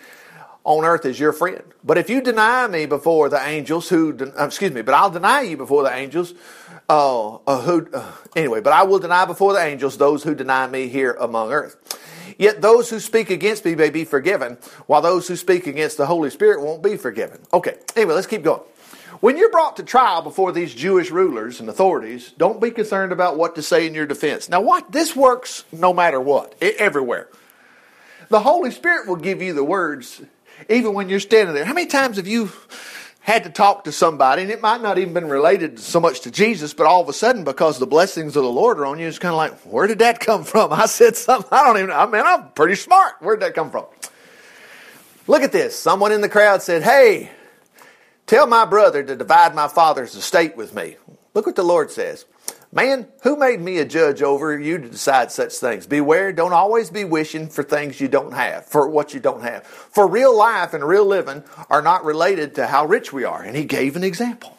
on 0.63 0.85
earth 0.85 1.05
as 1.05 1.19
your 1.19 1.33
friend. 1.33 1.63
But 1.83 1.97
if 1.97 2.09
you 2.09 2.21
deny 2.21 2.67
me 2.67 2.85
before 2.85 3.29
the 3.29 3.41
angels 3.43 3.89
who, 3.89 4.15
uh, 4.19 4.45
excuse 4.45 4.71
me, 4.71 4.81
but 4.81 4.93
I'll 4.93 5.09
deny 5.09 5.41
you 5.41 5.57
before 5.57 5.83
the 5.83 5.93
angels 5.93 6.33
uh, 6.87 7.35
uh, 7.35 7.61
who, 7.61 7.87
uh, 7.93 8.11
anyway, 8.35 8.61
but 8.61 8.73
I 8.73 8.83
will 8.83 8.99
deny 8.99 9.25
before 9.25 9.53
the 9.53 9.63
angels 9.63 9.97
those 9.97 10.23
who 10.23 10.35
deny 10.35 10.67
me 10.67 10.87
here 10.87 11.13
among 11.19 11.51
earth. 11.51 11.77
Yet 12.37 12.61
those 12.61 12.89
who 12.89 12.99
speak 12.99 13.29
against 13.29 13.65
me 13.65 13.75
may 13.75 13.89
be 13.89 14.03
forgiven, 14.03 14.57
while 14.87 15.01
those 15.01 15.27
who 15.27 15.35
speak 15.35 15.67
against 15.67 15.97
the 15.97 16.05
Holy 16.05 16.29
Spirit 16.29 16.61
won't 16.61 16.83
be 16.83 16.97
forgiven. 16.97 17.41
Okay, 17.53 17.75
anyway, 17.95 18.15
let's 18.15 18.27
keep 18.27 18.43
going. 18.43 18.61
When 19.21 19.37
you're 19.37 19.51
brought 19.51 19.77
to 19.77 19.83
trial 19.83 20.23
before 20.23 20.51
these 20.51 20.73
Jewish 20.73 21.11
rulers 21.11 21.59
and 21.59 21.69
authorities, 21.69 22.33
don't 22.37 22.59
be 22.59 22.71
concerned 22.71 23.11
about 23.11 23.37
what 23.37 23.53
to 23.55 23.61
say 23.61 23.85
in 23.85 23.93
your 23.93 24.07
defense. 24.07 24.49
Now, 24.49 24.61
what? 24.61 24.91
This 24.91 25.15
works 25.15 25.63
no 25.71 25.93
matter 25.93 26.19
what, 26.19 26.55
everywhere. 26.59 27.29
The 28.29 28.39
Holy 28.39 28.71
Spirit 28.71 29.07
will 29.07 29.17
give 29.17 29.41
you 29.41 29.53
the 29.53 29.63
words 29.63 30.21
even 30.69 30.93
when 30.93 31.07
you're 31.07 31.19
standing 31.19 31.53
there. 31.53 31.65
How 31.65 31.73
many 31.73 31.85
times 31.85 32.17
have 32.17 32.27
you 32.27 32.51
had 33.19 33.43
to 33.43 33.51
talk 33.51 33.83
to 33.83 33.91
somebody, 33.91 34.41
and 34.41 34.49
it 34.49 34.61
might 34.61 34.81
not 34.81 34.97
even 34.97 35.13
been 35.13 35.29
related 35.29 35.79
so 35.79 35.99
much 35.99 36.21
to 36.21 36.31
Jesus, 36.31 36.73
but 36.73 36.87
all 36.87 37.01
of 37.01 37.09
a 37.09 37.13
sudden, 37.13 37.43
because 37.43 37.77
the 37.77 37.85
blessings 37.85 38.35
of 38.35 38.41
the 38.41 38.49
Lord 38.49 38.79
are 38.79 38.87
on 38.87 38.97
you, 38.97 39.07
it's 39.07 39.19
kind 39.19 39.33
of 39.33 39.37
like, 39.37 39.53
where 39.59 39.85
did 39.85 39.99
that 39.99 40.19
come 40.19 40.43
from? 40.43 40.73
I 40.73 40.87
said 40.87 41.15
something, 41.15 41.49
I 41.51 41.63
don't 41.63 41.77
even, 41.77 41.91
I 41.91 42.07
mean, 42.07 42.23
I'm 42.25 42.49
pretty 42.49 42.75
smart. 42.75 43.15
Where 43.19 43.35
did 43.35 43.43
that 43.43 43.53
come 43.53 43.69
from? 43.69 43.85
Look 45.27 45.43
at 45.43 45.51
this. 45.51 45.77
Someone 45.77 46.11
in 46.11 46.21
the 46.21 46.29
crowd 46.29 46.63
said, 46.63 46.81
Hey, 46.81 47.29
Tell 48.31 48.47
my 48.47 48.63
brother 48.63 49.03
to 49.03 49.17
divide 49.17 49.53
my 49.53 49.67
father's 49.67 50.15
estate 50.15 50.55
with 50.55 50.73
me. 50.73 50.95
Look 51.33 51.45
what 51.45 51.57
the 51.57 51.63
Lord 51.63 51.91
says. 51.91 52.23
Man, 52.71 53.09
who 53.23 53.35
made 53.35 53.59
me 53.59 53.77
a 53.77 53.83
judge 53.83 54.21
over 54.21 54.57
you 54.57 54.77
to 54.77 54.87
decide 54.87 55.33
such 55.33 55.55
things? 55.55 55.85
Beware, 55.85 56.31
don't 56.31 56.53
always 56.53 56.89
be 56.89 57.03
wishing 57.03 57.49
for 57.49 57.61
things 57.61 57.99
you 57.99 58.07
don't 58.07 58.31
have, 58.31 58.65
for 58.65 58.87
what 58.87 59.13
you 59.13 59.19
don't 59.19 59.41
have. 59.41 59.67
For 59.67 60.07
real 60.07 60.33
life 60.33 60.73
and 60.73 60.81
real 60.81 61.05
living 61.05 61.43
are 61.69 61.81
not 61.81 62.05
related 62.05 62.55
to 62.55 62.67
how 62.67 62.85
rich 62.85 63.11
we 63.11 63.25
are. 63.25 63.43
And 63.43 63.53
he 63.53 63.65
gave 63.65 63.97
an 63.97 64.03
example. 64.05 64.57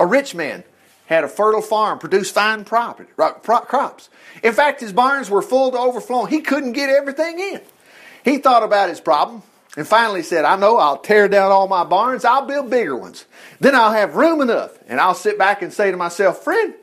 A 0.00 0.04
rich 0.04 0.34
man 0.34 0.64
had 1.06 1.22
a 1.22 1.28
fertile 1.28 1.62
farm, 1.62 2.00
produced 2.00 2.34
fine 2.34 2.64
property, 2.64 3.10
crops. 3.14 4.10
In 4.42 4.52
fact, 4.52 4.80
his 4.80 4.92
barns 4.92 5.30
were 5.30 5.42
full 5.42 5.70
to 5.70 5.78
overflowing. 5.78 6.32
He 6.32 6.40
couldn't 6.40 6.72
get 6.72 6.90
everything 6.90 7.38
in. 7.38 7.60
He 8.24 8.38
thought 8.38 8.64
about 8.64 8.88
his 8.88 9.00
problem. 9.00 9.44
And 9.76 9.88
finally 9.88 10.22
said, 10.22 10.44
I 10.44 10.56
know 10.56 10.76
I'll 10.76 10.98
tear 10.98 11.28
down 11.28 11.50
all 11.50 11.66
my 11.66 11.84
barns, 11.84 12.24
I'll 12.24 12.46
build 12.46 12.68
bigger 12.68 12.96
ones. 12.96 13.24
Then 13.58 13.74
I'll 13.74 13.92
have 13.92 14.16
room 14.16 14.40
enough. 14.40 14.78
And 14.86 15.00
I'll 15.00 15.14
sit 15.14 15.38
back 15.38 15.62
and 15.62 15.72
say 15.72 15.90
to 15.90 15.96
myself, 15.96 16.44
friend, 16.44 16.74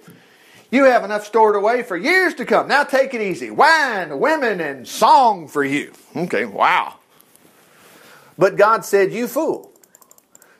you 0.72 0.86
have 0.86 1.04
enough 1.04 1.26
stored 1.26 1.56
away 1.56 1.84
for 1.84 1.98
years 1.98 2.36
to 2.36 2.46
come. 2.46 2.68
Now 2.68 2.84
take 2.84 3.14
it 3.14 3.22
easy. 3.22 3.50
Wine, 3.52 4.20
women, 4.20 4.62
and 4.62 4.88
song 4.88 5.48
for 5.48 5.64
you. 5.64 5.94
Okay, 6.16 6.46
wow. 6.46 6.96
But 8.38 8.56
God 8.56 8.86
said, 8.86 9.12
You 9.12 9.28
fool. 9.28 9.72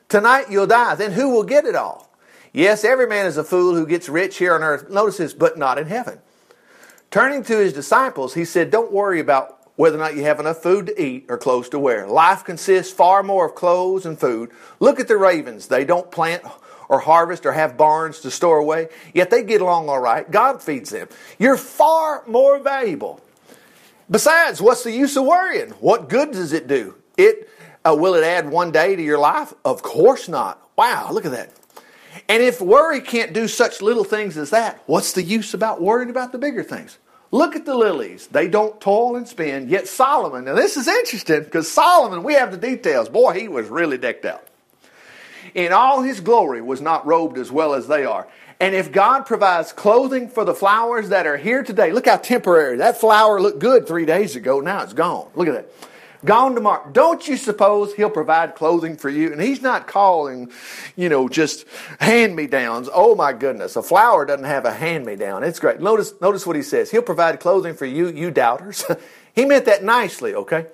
Tonight 0.08 0.50
you'll 0.50 0.66
die. 0.66 0.96
Then 0.96 1.12
who 1.12 1.30
will 1.30 1.44
get 1.44 1.64
it 1.64 1.76
all? 1.76 2.10
Yes, 2.52 2.84
every 2.84 3.06
man 3.06 3.26
is 3.26 3.36
a 3.36 3.44
fool 3.44 3.74
who 3.74 3.86
gets 3.86 4.08
rich 4.08 4.38
here 4.38 4.54
on 4.54 4.62
earth. 4.62 4.90
Notice 4.90 5.18
this, 5.18 5.32
but 5.32 5.56
not 5.56 5.78
in 5.78 5.86
heaven. 5.86 6.18
Turning 7.12 7.44
to 7.44 7.58
his 7.58 7.72
disciples, 7.72 8.34
he 8.34 8.44
said, 8.44 8.70
Don't 8.70 8.92
worry 8.92 9.20
about 9.20 9.59
whether 9.80 9.96
or 9.96 10.00
not 10.00 10.14
you 10.14 10.24
have 10.24 10.38
enough 10.38 10.62
food 10.62 10.88
to 10.88 11.02
eat 11.02 11.24
or 11.30 11.38
clothes 11.38 11.70
to 11.70 11.78
wear. 11.78 12.06
Life 12.06 12.44
consists 12.44 12.92
far 12.92 13.22
more 13.22 13.46
of 13.46 13.54
clothes 13.54 14.04
and 14.04 14.20
food. 14.20 14.50
Look 14.78 15.00
at 15.00 15.08
the 15.08 15.16
ravens. 15.16 15.68
They 15.68 15.86
don't 15.86 16.10
plant 16.10 16.42
or 16.90 16.98
harvest 16.98 17.46
or 17.46 17.52
have 17.52 17.78
barns 17.78 18.20
to 18.20 18.30
store 18.30 18.58
away, 18.58 18.88
yet 19.14 19.30
they 19.30 19.42
get 19.42 19.62
along 19.62 19.88
all 19.88 19.98
right. 19.98 20.30
God 20.30 20.62
feeds 20.62 20.90
them. 20.90 21.08
You're 21.38 21.56
far 21.56 22.22
more 22.26 22.58
valuable. 22.58 23.22
Besides, 24.10 24.60
what's 24.60 24.84
the 24.84 24.92
use 24.92 25.16
of 25.16 25.24
worrying? 25.24 25.70
What 25.80 26.10
good 26.10 26.32
does 26.32 26.52
it 26.52 26.68
do? 26.68 26.96
It 27.16 27.48
uh, 27.82 27.96
will 27.98 28.14
it 28.14 28.22
add 28.22 28.50
one 28.50 28.72
day 28.72 28.96
to 28.96 29.02
your 29.02 29.18
life? 29.18 29.54
Of 29.64 29.80
course 29.80 30.28
not. 30.28 30.60
Wow, 30.76 31.08
look 31.10 31.24
at 31.24 31.32
that. 31.32 31.54
And 32.28 32.42
if 32.42 32.60
worry 32.60 33.00
can't 33.00 33.32
do 33.32 33.48
such 33.48 33.80
little 33.80 34.04
things 34.04 34.36
as 34.36 34.50
that, 34.50 34.82
what's 34.84 35.14
the 35.14 35.22
use 35.22 35.54
about 35.54 35.80
worrying 35.80 36.10
about 36.10 36.32
the 36.32 36.38
bigger 36.38 36.62
things? 36.62 36.98
Look 37.32 37.54
at 37.54 37.64
the 37.64 37.76
lilies. 37.76 38.26
They 38.26 38.48
don't 38.48 38.80
toil 38.80 39.16
and 39.16 39.28
spin, 39.28 39.68
yet 39.68 39.86
Solomon, 39.86 40.44
now 40.44 40.54
this 40.54 40.76
is 40.76 40.88
interesting 40.88 41.44
because 41.44 41.70
Solomon, 41.70 42.24
we 42.24 42.34
have 42.34 42.50
the 42.50 42.56
details. 42.56 43.08
Boy, 43.08 43.34
he 43.34 43.48
was 43.48 43.68
really 43.68 43.98
decked 43.98 44.24
out. 44.24 44.44
In 45.54 45.72
all 45.72 46.02
his 46.02 46.20
glory 46.20 46.60
was 46.60 46.80
not 46.80 47.06
robed 47.06 47.38
as 47.38 47.50
well 47.50 47.74
as 47.74 47.86
they 47.86 48.04
are. 48.04 48.26
And 48.58 48.74
if 48.74 48.92
God 48.92 49.24
provides 49.24 49.72
clothing 49.72 50.28
for 50.28 50.44
the 50.44 50.54
flowers 50.54 51.08
that 51.08 51.26
are 51.26 51.38
here 51.38 51.62
today, 51.62 51.92
look 51.92 52.06
how 52.06 52.18
temporary. 52.18 52.76
That 52.76 53.00
flower 53.00 53.40
looked 53.40 53.58
good 53.58 53.86
three 53.86 54.04
days 54.04 54.36
ago. 54.36 54.60
Now 54.60 54.82
it's 54.82 54.92
gone. 54.92 55.30
Look 55.34 55.48
at 55.48 55.54
that. 55.54 55.89
Gone 56.24 56.54
tomorrow. 56.54 56.86
Don't 56.92 57.26
you 57.26 57.38
suppose 57.38 57.94
he'll 57.94 58.10
provide 58.10 58.54
clothing 58.54 58.96
for 58.96 59.08
you? 59.08 59.32
And 59.32 59.40
he's 59.40 59.62
not 59.62 59.86
calling, 59.86 60.52
you 60.94 61.08
know, 61.08 61.28
just 61.28 61.64
hand 61.98 62.36
me 62.36 62.46
downs. 62.46 62.90
Oh 62.92 63.14
my 63.14 63.32
goodness. 63.32 63.76
A 63.76 63.82
flower 63.82 64.26
doesn't 64.26 64.44
have 64.44 64.66
a 64.66 64.72
hand 64.72 65.06
me 65.06 65.16
down. 65.16 65.42
It's 65.42 65.58
great. 65.58 65.80
Notice, 65.80 66.12
notice 66.20 66.46
what 66.46 66.56
he 66.56 66.62
says. 66.62 66.90
He'll 66.90 67.00
provide 67.00 67.40
clothing 67.40 67.74
for 67.74 67.86
you, 67.86 68.08
you 68.08 68.30
doubters. 68.30 68.84
he 69.34 69.46
meant 69.46 69.64
that 69.64 69.82
nicely, 69.82 70.34
okay? 70.34 70.66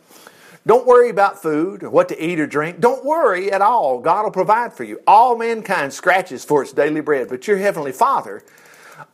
Don't 0.66 0.84
worry 0.84 1.10
about 1.10 1.40
food 1.40 1.84
or 1.84 1.90
what 1.90 2.08
to 2.08 2.20
eat 2.20 2.40
or 2.40 2.46
drink. 2.48 2.80
Don't 2.80 3.04
worry 3.04 3.52
at 3.52 3.62
all. 3.62 4.00
God 4.00 4.24
will 4.24 4.32
provide 4.32 4.72
for 4.72 4.82
you. 4.82 5.00
All 5.06 5.38
mankind 5.38 5.92
scratches 5.92 6.44
for 6.44 6.62
its 6.62 6.72
daily 6.72 7.00
bread, 7.00 7.28
but 7.28 7.46
your 7.46 7.58
heavenly 7.58 7.92
Father, 7.92 8.42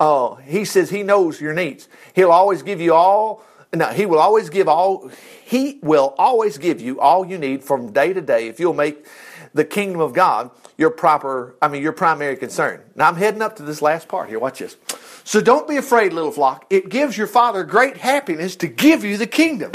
uh, 0.01 0.37
He 0.37 0.65
says 0.65 0.89
He 0.89 1.03
knows 1.03 1.43
your 1.43 1.53
needs. 1.53 1.89
He'll 2.15 2.33
always 2.33 2.63
give 2.63 2.81
you 2.81 2.95
all. 2.95 3.45
No, 3.75 3.87
He 3.87 4.07
will 4.07 4.19
always 4.19 4.51
give 4.51 4.69
all. 4.69 5.11
He 5.45 5.79
will 5.83 6.15
always 6.19 6.59
give 6.59 6.81
you 6.81 7.01
all 7.01 7.25
you 7.25 7.39
need 7.39 7.65
from 7.65 7.93
day 7.93 8.13
to 8.13 8.21
day 8.21 8.49
if 8.49 8.61
you'll 8.61 8.75
make 8.75 9.07
the 9.55 9.65
kingdom 9.65 10.01
of 10.01 10.13
God 10.13 10.51
your 10.77 10.91
proper. 10.91 11.55
I 11.63 11.69
mean, 11.69 11.83
your 11.83 11.93
primary 11.93 12.37
concern. 12.37 12.83
Now 12.95 13.09
I'm 13.09 13.17
heading 13.17 13.43
up 13.43 13.57
to 13.57 13.63
this 13.63 13.81
last 13.81 14.09
part 14.09 14.29
here. 14.29 14.39
Watch 14.39 14.59
this. 14.59 14.77
So 15.25 15.41
don't 15.41 15.69
be 15.69 15.77
afraid, 15.77 16.13
little 16.13 16.33
flock. 16.33 16.67
It 16.69 16.89
gives 16.89 17.17
your 17.17 17.27
Father 17.27 17.65
great 17.65 17.97
happiness 17.97 18.57
to 18.57 18.67
give 18.67 19.05
you 19.05 19.17
the 19.17 19.27
kingdom. 19.27 19.73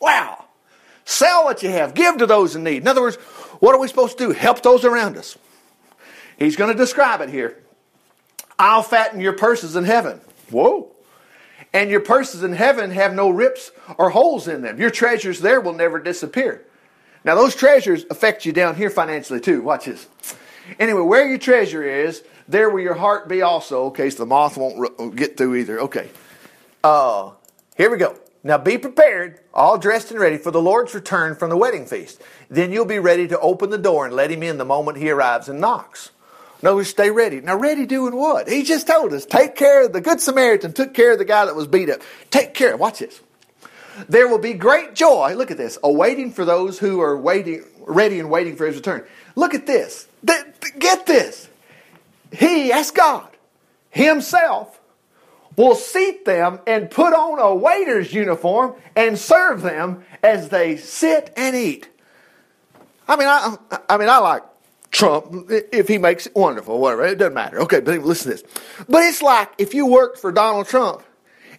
Wow. 0.00 0.44
Sell 1.04 1.44
what 1.44 1.62
you 1.62 1.70
have. 1.70 1.94
Give 1.94 2.16
to 2.18 2.26
those 2.26 2.56
in 2.56 2.64
need. 2.64 2.78
In 2.78 2.88
other 2.88 3.02
words, 3.02 3.16
what 3.60 3.74
are 3.74 3.80
we 3.80 3.88
supposed 3.88 4.18
to 4.18 4.26
do? 4.26 4.32
Help 4.32 4.62
those 4.62 4.84
around 4.84 5.16
us. 5.16 5.38
He's 6.38 6.56
going 6.56 6.72
to 6.72 6.76
describe 6.76 7.20
it 7.20 7.28
here. 7.28 7.62
I'll 8.58 8.82
fatten 8.82 9.20
your 9.20 9.34
purses 9.34 9.76
in 9.76 9.84
heaven. 9.84 10.20
Whoa. 10.50 10.95
And 11.72 11.90
your 11.90 12.00
purses 12.00 12.42
in 12.42 12.52
heaven 12.52 12.90
have 12.90 13.14
no 13.14 13.28
rips 13.28 13.70
or 13.98 14.10
holes 14.10 14.48
in 14.48 14.62
them. 14.62 14.80
Your 14.80 14.90
treasures 14.90 15.40
there 15.40 15.60
will 15.60 15.74
never 15.74 15.98
disappear. 15.98 16.64
Now, 17.24 17.34
those 17.34 17.56
treasures 17.56 18.04
affect 18.08 18.46
you 18.46 18.52
down 18.52 18.76
here 18.76 18.88
financially 18.88 19.40
too. 19.40 19.60
Watch 19.62 19.86
this. 19.86 20.06
Anyway, 20.78 21.02
where 21.02 21.28
your 21.28 21.38
treasure 21.38 21.82
is, 21.82 22.22
there 22.48 22.70
will 22.70 22.80
your 22.80 22.94
heart 22.94 23.28
be 23.28 23.42
also. 23.42 23.88
in 23.88 23.94
case 23.94 24.14
the 24.14 24.26
moth 24.26 24.56
won't 24.56 25.16
get 25.16 25.36
through 25.36 25.56
either. 25.56 25.80
Okay. 25.80 26.08
Uh, 26.84 27.32
here 27.76 27.90
we 27.90 27.98
go. 27.98 28.16
Now 28.44 28.58
be 28.58 28.78
prepared, 28.78 29.40
all 29.52 29.76
dressed 29.76 30.12
and 30.12 30.20
ready 30.20 30.38
for 30.38 30.52
the 30.52 30.62
Lord's 30.62 30.94
return 30.94 31.34
from 31.34 31.50
the 31.50 31.56
wedding 31.56 31.84
feast. 31.84 32.22
Then 32.48 32.70
you'll 32.70 32.84
be 32.84 33.00
ready 33.00 33.26
to 33.26 33.40
open 33.40 33.70
the 33.70 33.78
door 33.78 34.06
and 34.06 34.14
let 34.14 34.30
him 34.30 34.44
in 34.44 34.56
the 34.56 34.64
moment 34.64 34.98
he 34.98 35.10
arrives 35.10 35.48
and 35.48 35.60
knocks. 35.60 36.12
Other 36.62 36.76
words, 36.76 36.88
stay 36.88 37.10
ready. 37.10 37.40
Now, 37.40 37.56
ready 37.56 37.86
doing 37.86 38.16
what? 38.16 38.48
He 38.48 38.62
just 38.62 38.86
told 38.86 39.12
us, 39.12 39.26
take 39.26 39.56
care 39.56 39.84
of 39.84 39.92
the 39.92 40.00
Good 40.00 40.20
Samaritan, 40.20 40.72
took 40.72 40.94
care 40.94 41.12
of 41.12 41.18
the 41.18 41.24
guy 41.24 41.44
that 41.44 41.54
was 41.54 41.66
beat 41.66 41.90
up. 41.90 42.00
Take 42.30 42.54
care. 42.54 42.76
Watch 42.76 43.00
this. 43.00 43.20
There 44.08 44.28
will 44.28 44.38
be 44.38 44.52
great 44.52 44.94
joy, 44.94 45.34
look 45.34 45.50
at 45.50 45.56
this, 45.56 45.78
awaiting 45.82 46.32
for 46.32 46.44
those 46.44 46.78
who 46.78 47.00
are 47.00 47.16
waiting, 47.16 47.64
ready 47.80 48.18
and 48.20 48.30
waiting 48.30 48.56
for 48.56 48.66
his 48.66 48.76
return. 48.76 49.06
Look 49.34 49.54
at 49.54 49.66
this. 49.66 50.06
Get 50.24 51.06
this. 51.06 51.48
He, 52.32 52.68
that's 52.68 52.90
God, 52.90 53.28
himself, 53.90 54.80
will 55.56 55.74
seat 55.74 56.24
them 56.26 56.60
and 56.66 56.90
put 56.90 57.14
on 57.14 57.38
a 57.38 57.54
waiter's 57.54 58.12
uniform 58.12 58.74
and 58.94 59.18
serve 59.18 59.62
them 59.62 60.04
as 60.22 60.50
they 60.50 60.76
sit 60.76 61.32
and 61.36 61.56
eat. 61.56 61.88
I 63.08 63.16
mean, 63.16 63.28
I, 63.28 63.56
I 63.88 63.96
mean, 63.96 64.08
I 64.08 64.18
like 64.18 64.42
Trump 64.96 65.50
if 65.50 65.88
he 65.88 65.98
makes 65.98 66.26
it 66.26 66.34
wonderful, 66.34 66.78
whatever. 66.78 67.04
It 67.04 67.18
doesn't 67.18 67.34
matter. 67.34 67.60
Okay, 67.60 67.80
but 67.80 67.98
listen 68.00 68.30
to 68.30 68.42
this. 68.42 68.64
But 68.88 69.02
it's 69.02 69.20
like 69.20 69.50
if 69.58 69.74
you 69.74 69.86
worked 69.86 70.18
for 70.18 70.32
Donald 70.32 70.68
Trump 70.68 71.02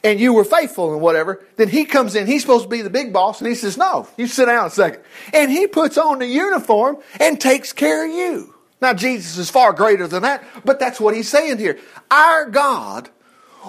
and 0.04 0.20
you 0.20 0.34
were 0.34 0.44
faithful 0.44 0.92
and 0.92 1.04
whatever, 1.04 1.46
then 1.56 1.70
he 1.70 1.86
comes 1.86 2.16
in, 2.16 2.26
he's 2.26 2.42
supposed 2.42 2.64
to 2.64 2.70
be 2.70 2.82
the 2.82 2.90
big 2.90 3.14
boss, 3.14 3.40
and 3.40 3.48
he 3.48 3.54
says, 3.54 3.78
No, 3.78 4.08
you 4.18 4.26
sit 4.26 4.48
down 4.48 4.66
a 4.66 4.70
second. 4.72 5.04
And 5.34 5.52
he 5.52 5.68
puts 5.68 6.00
on 6.00 6.18
the 6.18 6.26
uniform 6.26 6.98
and 7.20 7.40
takes 7.40 7.74
care 7.74 8.10
of 8.10 8.12
you. 8.12 8.56
Now, 8.82 8.96
Jesus 8.96 9.38
is 9.38 9.52
far 9.52 9.72
greater 9.72 10.08
than 10.08 10.24
that, 10.24 10.44
but 10.66 10.80
that's 10.80 11.00
what 11.00 11.16
he's 11.16 11.30
saying 11.30 11.60
here. 11.60 11.78
Our 12.10 12.50
God 12.50 13.10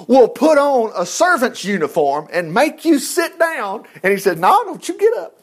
will 0.06 0.28
put 0.28 0.56
on 0.56 0.92
a 0.96 1.04
servant's 1.04 1.62
uniform 1.62 2.28
and 2.32 2.54
make 2.54 2.86
you 2.86 2.98
sit 2.98 3.38
down. 3.38 3.84
And 4.02 4.14
he 4.14 4.18
said, 4.18 4.38
No, 4.38 4.62
don't 4.64 4.88
you 4.88 4.96
get 4.96 5.12
up. 5.18 5.38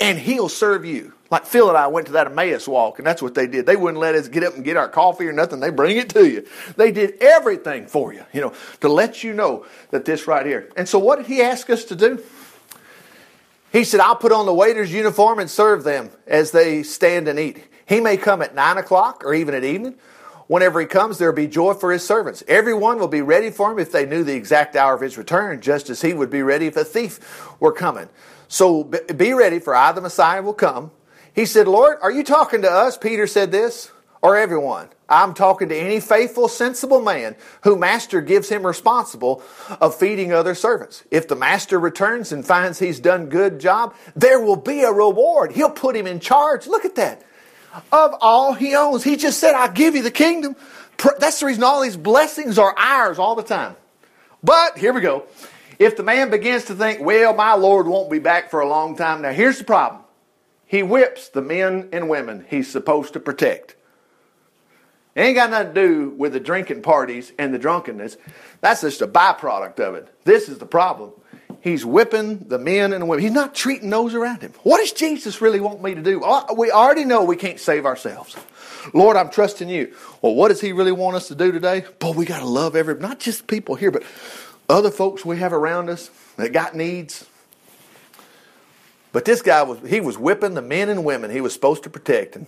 And 0.00 0.18
he'll 0.18 0.48
serve 0.48 0.86
you. 0.86 1.12
Like 1.30 1.44
Phil 1.44 1.68
and 1.68 1.76
I 1.76 1.88
went 1.88 2.06
to 2.06 2.12
that 2.12 2.28
Emmaus 2.28 2.68
walk, 2.68 2.98
and 2.98 3.06
that's 3.06 3.20
what 3.20 3.34
they 3.34 3.46
did. 3.46 3.66
They 3.66 3.74
wouldn't 3.74 4.00
let 4.00 4.14
us 4.14 4.28
get 4.28 4.44
up 4.44 4.54
and 4.54 4.64
get 4.64 4.76
our 4.76 4.88
coffee 4.88 5.26
or 5.26 5.32
nothing. 5.32 5.58
They 5.58 5.70
bring 5.70 5.96
it 5.96 6.10
to 6.10 6.28
you. 6.28 6.46
They 6.76 6.92
did 6.92 7.20
everything 7.20 7.86
for 7.88 8.12
you, 8.12 8.24
you 8.32 8.40
know, 8.40 8.52
to 8.80 8.88
let 8.88 9.24
you 9.24 9.32
know 9.32 9.66
that 9.90 10.04
this 10.04 10.28
right 10.28 10.46
here. 10.46 10.70
And 10.76 10.88
so 10.88 10.98
what 10.98 11.16
did 11.16 11.26
he 11.26 11.42
ask 11.42 11.68
us 11.68 11.84
to 11.86 11.96
do? 11.96 12.22
He 13.72 13.82
said, 13.82 14.00
I'll 14.00 14.16
put 14.16 14.32
on 14.32 14.46
the 14.46 14.54
waiter's 14.54 14.92
uniform 14.92 15.40
and 15.40 15.50
serve 15.50 15.82
them 15.82 16.10
as 16.26 16.52
they 16.52 16.82
stand 16.82 17.26
and 17.26 17.38
eat. 17.38 17.62
He 17.86 18.00
may 18.00 18.16
come 18.16 18.40
at 18.40 18.54
nine 18.54 18.78
o'clock 18.78 19.24
or 19.24 19.34
even 19.34 19.54
at 19.54 19.64
evening. 19.64 19.96
Whenever 20.46 20.80
he 20.80 20.86
comes, 20.86 21.18
there 21.18 21.28
will 21.28 21.36
be 21.36 21.48
joy 21.48 21.74
for 21.74 21.90
his 21.90 22.06
servants. 22.06 22.44
Everyone 22.46 23.00
will 23.00 23.08
be 23.08 23.20
ready 23.20 23.50
for 23.50 23.72
him 23.72 23.80
if 23.80 23.90
they 23.90 24.06
knew 24.06 24.22
the 24.22 24.34
exact 24.34 24.76
hour 24.76 24.94
of 24.94 25.00
his 25.00 25.18
return, 25.18 25.60
just 25.60 25.90
as 25.90 26.02
he 26.02 26.14
would 26.14 26.30
be 26.30 26.42
ready 26.42 26.66
if 26.66 26.76
a 26.76 26.84
thief 26.84 27.50
were 27.60 27.72
coming. 27.72 28.08
So 28.46 28.84
be 28.84 29.32
ready, 29.32 29.58
for 29.58 29.74
I, 29.74 29.90
the 29.90 30.00
Messiah, 30.00 30.40
will 30.40 30.54
come. 30.54 30.92
He 31.36 31.46
said, 31.46 31.68
Lord, 31.68 31.98
are 32.02 32.10
you 32.10 32.24
talking 32.24 32.62
to 32.62 32.70
us? 32.70 32.98
Peter 32.98 33.28
said 33.28 33.52
this, 33.52 33.92
or 34.22 34.36
everyone? 34.36 34.88
I'm 35.08 35.34
talking 35.34 35.68
to 35.68 35.76
any 35.76 36.00
faithful, 36.00 36.48
sensible 36.48 37.00
man 37.00 37.36
who 37.62 37.76
master 37.76 38.20
gives 38.20 38.48
him 38.48 38.66
responsible 38.66 39.42
of 39.80 39.94
feeding 39.94 40.32
other 40.32 40.54
servants. 40.54 41.04
If 41.12 41.28
the 41.28 41.36
master 41.36 41.78
returns 41.78 42.32
and 42.32 42.44
finds 42.44 42.78
he's 42.78 42.98
done 42.98 43.28
good 43.28 43.60
job, 43.60 43.94
there 44.16 44.40
will 44.40 44.56
be 44.56 44.80
a 44.82 44.90
reward. 44.90 45.52
He'll 45.52 45.70
put 45.70 45.94
him 45.94 46.08
in 46.08 46.18
charge. 46.18 46.66
Look 46.66 46.84
at 46.84 46.96
that 46.96 47.22
of 47.92 48.14
all 48.20 48.54
he 48.54 48.74
owns. 48.74 49.04
He 49.04 49.16
just 49.16 49.38
said, 49.38 49.54
I'll 49.54 49.70
give 49.70 49.94
you 49.94 50.02
the 50.02 50.10
kingdom. 50.10 50.56
That's 51.18 51.40
the 51.40 51.46
reason 51.46 51.62
all 51.62 51.82
these 51.82 51.96
blessings 51.96 52.58
are 52.58 52.74
ours 52.76 53.18
all 53.18 53.34
the 53.34 53.42
time. 53.42 53.76
But 54.42 54.78
here 54.78 54.92
we 54.92 55.02
go. 55.02 55.24
If 55.78 55.96
the 55.96 56.02
man 56.02 56.30
begins 56.30 56.64
to 56.64 56.74
think, 56.74 57.00
well, 57.02 57.34
my 57.34 57.54
Lord 57.54 57.86
won't 57.86 58.10
be 58.10 58.18
back 58.18 58.50
for 58.50 58.60
a 58.60 58.68
long 58.68 58.96
time, 58.96 59.22
now 59.22 59.32
here's 59.32 59.58
the 59.58 59.64
problem. 59.64 60.02
He 60.66 60.82
whips 60.82 61.28
the 61.28 61.42
men 61.42 61.88
and 61.92 62.08
women 62.08 62.44
he's 62.48 62.70
supposed 62.70 63.12
to 63.12 63.20
protect. 63.20 63.76
It 65.14 65.22
ain't 65.22 65.36
got 65.36 65.50
nothing 65.50 65.74
to 65.74 65.86
do 65.88 66.10
with 66.10 66.34
the 66.34 66.40
drinking 66.40 66.82
parties 66.82 67.32
and 67.38 67.54
the 67.54 67.58
drunkenness. 67.58 68.18
That's 68.60 68.82
just 68.82 69.00
a 69.00 69.06
byproduct 69.06 69.80
of 69.80 69.94
it. 69.94 70.08
This 70.24 70.48
is 70.48 70.58
the 70.58 70.66
problem. 70.66 71.12
He's 71.62 71.86
whipping 71.86 72.48
the 72.48 72.58
men 72.58 72.92
and 72.92 73.02
the 73.02 73.06
women. 73.06 73.22
He's 73.24 73.32
not 73.32 73.54
treating 73.54 73.88
those 73.88 74.14
around 74.14 74.42
him. 74.42 74.52
What 74.62 74.78
does 74.78 74.92
Jesus 74.92 75.40
really 75.40 75.58
want 75.58 75.82
me 75.82 75.94
to 75.94 76.02
do? 76.02 76.22
Uh, 76.22 76.54
we 76.56 76.70
already 76.70 77.04
know 77.04 77.24
we 77.24 77.36
can't 77.36 77.58
save 77.58 77.86
ourselves. 77.86 78.36
Lord, 78.92 79.16
I'm 79.16 79.30
trusting 79.30 79.68
you. 79.68 79.94
Well, 80.20 80.34
what 80.34 80.48
does 80.48 80.60
he 80.60 80.72
really 80.72 80.92
want 80.92 81.16
us 81.16 81.28
to 81.28 81.34
do 81.34 81.50
today? 81.50 81.84
Boy, 81.98 82.12
we 82.12 82.24
got 82.24 82.40
to 82.40 82.46
love 82.46 82.76
every, 82.76 82.94
not 82.96 83.18
just 83.18 83.46
people 83.46 83.74
here, 83.74 83.90
but 83.90 84.02
other 84.68 84.90
folks 84.90 85.24
we 85.24 85.38
have 85.38 85.52
around 85.52 85.88
us 85.88 86.10
that 86.36 86.52
got 86.52 86.74
needs. 86.74 87.26
But 89.16 89.24
this 89.24 89.40
guy 89.40 89.62
was, 89.62 89.78
he 89.88 89.98
was 89.98 90.18
whipping 90.18 90.52
the 90.52 90.60
men 90.60 90.90
and 90.90 91.02
women 91.02 91.30
he 91.30 91.40
was 91.40 91.54
supposed 91.54 91.84
to 91.84 91.88
protect. 91.88 92.36
And 92.36 92.46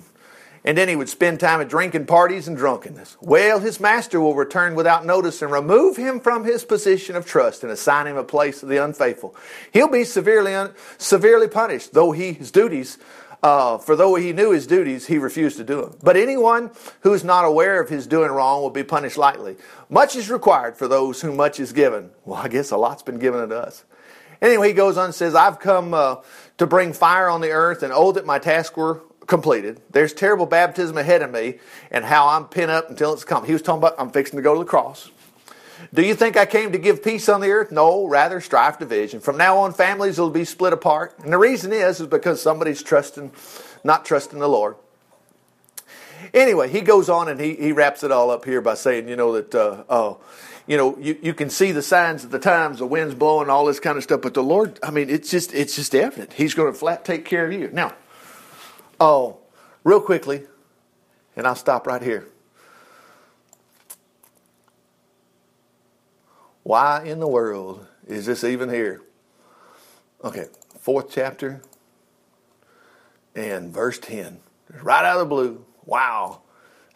and 0.65 0.77
then 0.77 0.87
he 0.87 0.97
would 0.97 1.09
spend 1.09 1.41
time 1.41 1.63
at 1.63 1.71
drinking 1.71 2.05
parties 2.05 2.47
and 2.47 2.59
drunkenness. 2.59 3.17
Well, 3.23 3.59
his 3.59 3.81
master 3.81 4.21
will 4.21 4.35
return 4.35 4.75
without 4.75 5.07
notice 5.07 5.41
and 5.41 5.51
remove 5.51 5.97
him 5.97 6.21
from 6.21 6.45
his 6.45 6.67
position 6.67 7.17
of 7.17 7.25
trust 7.25 7.63
and 7.63 7.73
assign 7.73 8.07
him 8.07 8.19
a 8.19 8.23
place 8.23 8.63
of 8.63 8.69
the 8.69 8.85
unfaithful. 8.85 9.35
He'll 9.73 9.89
be 9.89 10.05
severely 10.05 10.55
un- 10.55 10.75
severely 10.99 11.49
punished, 11.49 11.95
though 11.95 12.13
he, 12.13 12.35
his 12.35 12.51
duties, 12.51 12.99
uh, 13.43 13.79
for 13.79 13.97
though 13.97 14.17
he 14.17 14.35
knew 14.35 14.51
his 14.51 14.67
duties, 14.67 15.07
he 15.07 15.17
refused 15.17 15.57
to 15.57 15.65
do 15.65 15.81
them. 15.81 15.97
But 16.03 16.19
anyone 16.19 16.71
who 17.01 17.15
is 17.15 17.25
not 17.25 17.47
aware 17.47 17.81
of 17.81 17.89
his 17.89 18.07
doing 18.07 18.31
wrong 18.31 18.61
will 18.61 18.69
be 18.69 18.85
punished 18.85 19.17
lightly. 19.17 19.57
Much 19.89 20.17
is 20.17 20.29
required 20.29 20.77
for 20.77 20.87
those 20.87 21.23
whom 21.23 21.37
much 21.37 21.61
is 21.61 21.73
given. 21.73 22.11
Well, 22.27 22.41
I 22.41 22.49
guess 22.49 22.73
a 22.73 22.77
lot's 22.77 23.03
been 23.03 23.19
given 23.19 23.49
to 23.49 23.57
us. 23.57 23.85
Anyway, 24.41 24.69
he 24.69 24.75
goes 24.75 24.97
on 24.97 25.07
and 25.07 25.15
says, 25.15 25.35
I've 25.35 25.59
come 25.59 25.95
uh, 25.95 26.17
to 26.59 26.67
bring 26.67 26.93
fire 26.93 27.29
on 27.29 27.41
the 27.41 27.51
earth, 27.51 27.83
and 27.83 27.93
oh, 27.93 28.13
that 28.13 28.27
my 28.27 28.39
task 28.39 28.77
were 28.77 29.01
completed. 29.27 29.81
There's 29.91 30.13
terrible 30.13 30.47
baptism 30.47 30.97
ahead 30.99 31.23
of 31.23 31.31
me 31.31 31.59
and 31.91 32.05
how 32.05 32.29
I'm 32.29 32.49
pent 32.49 32.71
up 32.71 32.91
until 32.91 33.13
it's 33.13 33.25
come. 33.25 33.45
He 33.45 33.53
was 33.53 33.63
talking 33.63 33.79
about 33.79 33.95
I'm 33.99 34.11
fixing 34.11 34.37
to 34.37 34.43
go 34.43 34.55
to 34.55 34.61
the 34.61 34.67
cross. 34.67 35.11
Do 35.95 36.03
you 36.03 36.15
think 36.15 36.37
I 36.37 36.45
came 36.45 36.73
to 36.73 36.79
give 36.79 37.05
peace 37.05 37.29
on 37.29 37.41
the 37.41 37.51
earth? 37.51 37.71
No, 37.71 38.07
rather 38.07 38.41
strife 38.41 38.79
division. 38.79 39.21
From 39.21 39.37
now 39.37 39.59
on, 39.59 39.73
families 39.73 40.19
will 40.19 40.31
be 40.31 40.45
split 40.45 40.73
apart. 40.73 41.15
And 41.23 41.33
the 41.33 41.39
reason 41.39 41.73
is, 41.73 42.01
is 42.01 42.09
because 42.09 42.43
somebody's 42.43 42.83
trusting, 42.83 43.31
not 43.85 44.05
trusting 44.05 44.41
the 44.41 44.49
Lord. 44.49 44.75
Anyway, 46.35 46.69
he 46.69 46.81
goes 46.81 47.09
on 47.09 47.29
and 47.29 47.41
he, 47.41 47.55
he 47.55 47.71
wraps 47.71 48.03
it 48.03 48.11
all 48.11 48.31
up 48.31 48.45
here 48.45 48.61
by 48.61 48.75
saying, 48.75 49.09
you 49.09 49.15
know, 49.15 49.33
that, 49.41 49.55
uh, 49.55 49.85
oh, 49.89 50.19
you 50.69 50.77
know, 50.77 50.99
you, 50.99 51.19
you 51.23 51.33
can 51.33 51.49
see 51.49 51.73
the 51.73 51.83
signs 51.83 52.25
of 52.25 52.31
the 52.31 52.39
times, 52.39 52.79
the 52.79 52.87
wind's 52.87 53.15
blowing, 53.15 53.49
all 53.49 53.65
this 53.65 53.81
kind 53.81 53.97
of 53.97 54.05
stuff. 54.05 54.21
But 54.21 54.35
the 54.35 54.43
Lord, 54.43 54.79
I 54.83 54.91
mean, 54.91 55.09
it's 55.09 55.31
just 55.31 55.55
it's 55.55 55.75
just 55.75 55.95
evident. 55.95 56.35
He's 56.35 56.53
going 56.53 56.71
to 56.71 56.79
flat 56.79 57.07
take 57.07 57.25
care 57.25 57.47
of 57.47 57.53
you. 57.55 57.71
Now, 57.73 57.95
oh, 59.01 59.39
real 59.83 60.03
quickly, 60.03 60.43
and 61.35 61.47
I'll 61.47 61.57
stop 61.57 61.87
right 61.87 62.03
here. 62.03 62.29
Why 66.65 67.03
in 67.03 67.19
the 67.19 67.29
world 67.29 67.87
is 68.07 68.27
this 68.27 68.45
even 68.45 68.69
here? 68.69 69.01
Okay, 70.23 70.49
fourth 70.81 71.11
chapter 71.11 71.63
and 73.35 73.73
verse 73.73 73.99
10. 73.99 74.41
Right 74.83 75.05
out 75.05 75.15
of 75.15 75.21
the 75.21 75.35
blue. 75.35 75.65
Wow. 75.87 76.43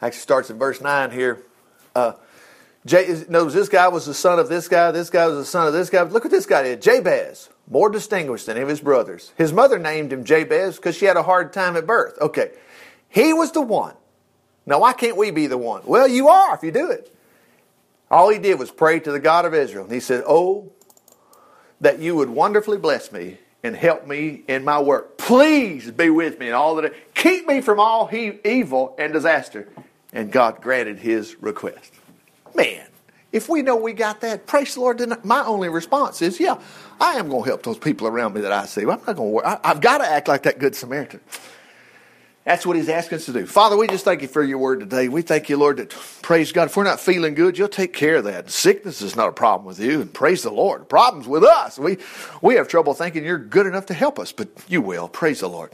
Actually 0.03 0.19
starts 0.19 0.51
in 0.51 0.59
verse 0.59 0.83
9 0.83 1.11
here. 1.11 1.43
Uh, 1.95 2.15
Knows 2.85 3.55
this 3.55 3.69
guy 3.69 3.89
was 3.89 4.07
the 4.07 4.15
son 4.15 4.39
of 4.39 4.49
this 4.49 4.67
guy, 4.67 4.91
this 4.91 5.09
guy 5.09 5.27
was 5.29 5.37
the 5.37 5.45
son 5.45 5.69
of 5.69 5.73
this 5.73 5.89
guy. 5.89 6.03
Look 6.03 6.25
what 6.25 6.31
this 6.33 6.47
guy 6.47 6.65
did. 6.65 6.83
Jabez, 6.83 7.49
more 7.71 7.89
distinguished 7.89 8.47
than 8.47 8.57
any 8.57 8.65
of 8.65 8.69
his 8.69 8.81
brothers. 8.81 9.33
His 9.37 9.53
mother 9.53 9.79
named 9.79 10.13
him 10.13 10.25
Jabez 10.25 10.77
because 10.77 10.97
she 10.97 11.05
had 11.05 11.17
a 11.17 11.23
hard 11.23 11.53
time 11.53 11.77
at 11.77 11.87
birth. 11.87 12.19
Okay. 12.21 12.51
He 13.09 13.33
was 13.33 13.53
the 13.53 13.61
one. 13.61 13.95
Now, 14.67 14.81
why 14.81 14.95
can't 14.95 15.17
we 15.17 15.31
be 15.31 15.47
the 15.47 15.59
one? 15.59 15.83
Well, 15.85 16.09
you 16.09 16.29
are 16.29 16.55
if 16.55 16.63
you 16.63 16.73
do 16.73 16.91
it. 16.91 17.15
All 18.11 18.29
he 18.29 18.39
did 18.39 18.59
was 18.59 18.71
pray 18.71 19.01
to 19.01 19.13
the 19.13 19.21
God 19.21 19.45
of 19.45 19.55
Israel. 19.55 19.85
And 19.85 19.93
he 19.93 20.01
said, 20.01 20.25
Oh, 20.27 20.73
that 21.81 21.99
you 21.99 22.17
would 22.17 22.31
wonderfully 22.31 22.79
bless 22.79 23.13
me 23.13 23.39
and 23.63 23.77
help 23.77 24.07
me 24.07 24.43
in 24.49 24.65
my 24.65 24.81
work. 24.81 25.19
Please 25.19 25.91
be 25.91 26.11
with 26.11 26.39
me 26.39 26.49
in 26.49 26.55
all 26.55 26.75
that. 26.77 27.15
Keep 27.15 27.47
me 27.47 27.61
from 27.61 27.79
all 27.79 28.07
he, 28.07 28.39
evil 28.45 28.95
and 28.99 29.13
disaster. 29.13 29.69
And 30.13 30.31
God 30.31 30.61
granted 30.61 30.99
his 30.99 31.41
request. 31.41 31.93
Man, 32.55 32.87
if 33.33 33.49
we 33.49 33.63
know 33.63 33.77
we 33.77 33.93
got 33.93 34.21
that, 34.21 34.47
praise 34.47 34.75
the 34.75 34.81
Lord. 34.81 34.99
Then 34.99 35.17
my 35.25 35.45
only 35.45 35.69
response 35.69 36.21
is, 36.21 36.39
yeah, 36.39 36.61
I 37.01 37.15
am 37.15 37.29
going 37.29 37.43
to 37.45 37.49
help 37.49 37.63
those 37.63 37.79
people 37.79 38.07
around 38.07 38.35
me 38.35 38.43
that 38.43 38.53
I 38.53 38.67
see. 38.67 38.83
I'm 38.83 38.89
not 38.89 39.05
going 39.05 39.17
to 39.17 39.23
worry. 39.23 39.47
I, 39.47 39.59
I've 39.65 39.81
got 39.81 39.99
to 39.99 40.05
act 40.05 40.29
like 40.29 40.43
that 40.43 40.59
good 40.59 40.75
Samaritan. 40.75 41.21
That's 42.45 42.67
what 42.67 42.75
he's 42.77 42.89
asking 42.89 43.17
us 43.17 43.27
to 43.27 43.33
do. 43.33 43.47
Father, 43.47 43.77
we 43.77 43.87
just 43.87 44.05
thank 44.05 44.21
you 44.21 44.27
for 44.27 44.43
your 44.43 44.59
word 44.59 44.81
today. 44.81 45.09
We 45.09 45.23
thank 45.23 45.49
you, 45.49 45.57
Lord, 45.57 45.77
that 45.77 45.91
praise 46.23 46.51
God. 46.51 46.65
If 46.65 46.77
we're 46.77 46.83
not 46.83 46.99
feeling 46.99 47.35
good, 47.35 47.57
you'll 47.57 47.69
take 47.69 47.93
care 47.93 48.17
of 48.17 48.25
that. 48.25 48.51
Sickness 48.51 49.01
is 49.01 49.15
not 49.15 49.29
a 49.29 49.33
problem 49.33 49.65
with 49.65 49.79
you, 49.79 50.01
and 50.01 50.13
praise 50.13 50.43
the 50.43 50.51
Lord. 50.51 50.89
Problems 50.89 51.29
with 51.29 51.45
us. 51.45 51.79
We 51.79 51.99
we 52.41 52.57
have 52.57 52.67
trouble 52.67 52.95
thinking 52.95 53.25
you're 53.25 53.39
good 53.39 53.67
enough 53.67 53.87
to 53.87 53.95
help 53.95 54.19
us, 54.19 54.33
but 54.33 54.49
you 54.67 54.83
will. 54.83 55.09
Praise 55.09 55.39
the 55.39 55.49
Lord. 55.49 55.73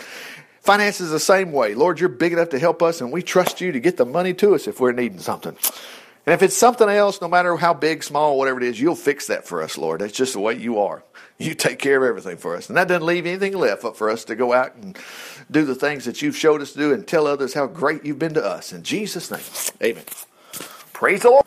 Finances 0.60 1.06
is 1.06 1.10
the 1.10 1.18
same 1.18 1.52
way. 1.52 1.74
Lord, 1.74 2.00
you're 2.00 2.10
big 2.10 2.34
enough 2.34 2.50
to 2.50 2.58
help 2.58 2.82
us, 2.82 3.00
and 3.00 3.10
we 3.10 3.22
trust 3.22 3.62
you 3.62 3.72
to 3.72 3.80
get 3.80 3.96
the 3.96 4.04
money 4.04 4.34
to 4.34 4.54
us 4.54 4.68
if 4.68 4.78
we're 4.78 4.92
needing 4.92 5.20
something. 5.20 5.56
And 6.28 6.34
if 6.34 6.42
it's 6.42 6.54
something 6.54 6.90
else, 6.90 7.22
no 7.22 7.28
matter 7.28 7.56
how 7.56 7.72
big, 7.72 8.04
small, 8.04 8.36
whatever 8.36 8.60
it 8.60 8.66
is, 8.66 8.78
you'll 8.78 8.96
fix 8.96 9.28
that 9.28 9.46
for 9.46 9.62
us, 9.62 9.78
Lord. 9.78 10.02
That's 10.02 10.12
just 10.12 10.34
the 10.34 10.40
way 10.40 10.58
you 10.58 10.78
are. 10.80 11.02
You 11.38 11.54
take 11.54 11.78
care 11.78 11.96
of 11.96 12.06
everything 12.06 12.36
for 12.36 12.54
us. 12.54 12.68
And 12.68 12.76
that 12.76 12.86
doesn't 12.86 13.06
leave 13.06 13.24
anything 13.24 13.54
left 13.54 13.80
but 13.80 13.96
for 13.96 14.10
us 14.10 14.24
to 14.26 14.36
go 14.36 14.52
out 14.52 14.74
and 14.74 14.98
do 15.50 15.64
the 15.64 15.74
things 15.74 16.04
that 16.04 16.20
you've 16.20 16.36
showed 16.36 16.60
us 16.60 16.74
to 16.74 16.78
do 16.78 16.92
and 16.92 17.08
tell 17.08 17.26
others 17.26 17.54
how 17.54 17.66
great 17.66 18.04
you've 18.04 18.18
been 18.18 18.34
to 18.34 18.44
us. 18.44 18.74
In 18.74 18.82
Jesus' 18.82 19.30
name, 19.30 19.40
amen. 19.82 20.04
Praise 20.92 21.22
the 21.22 21.30
Lord. 21.30 21.46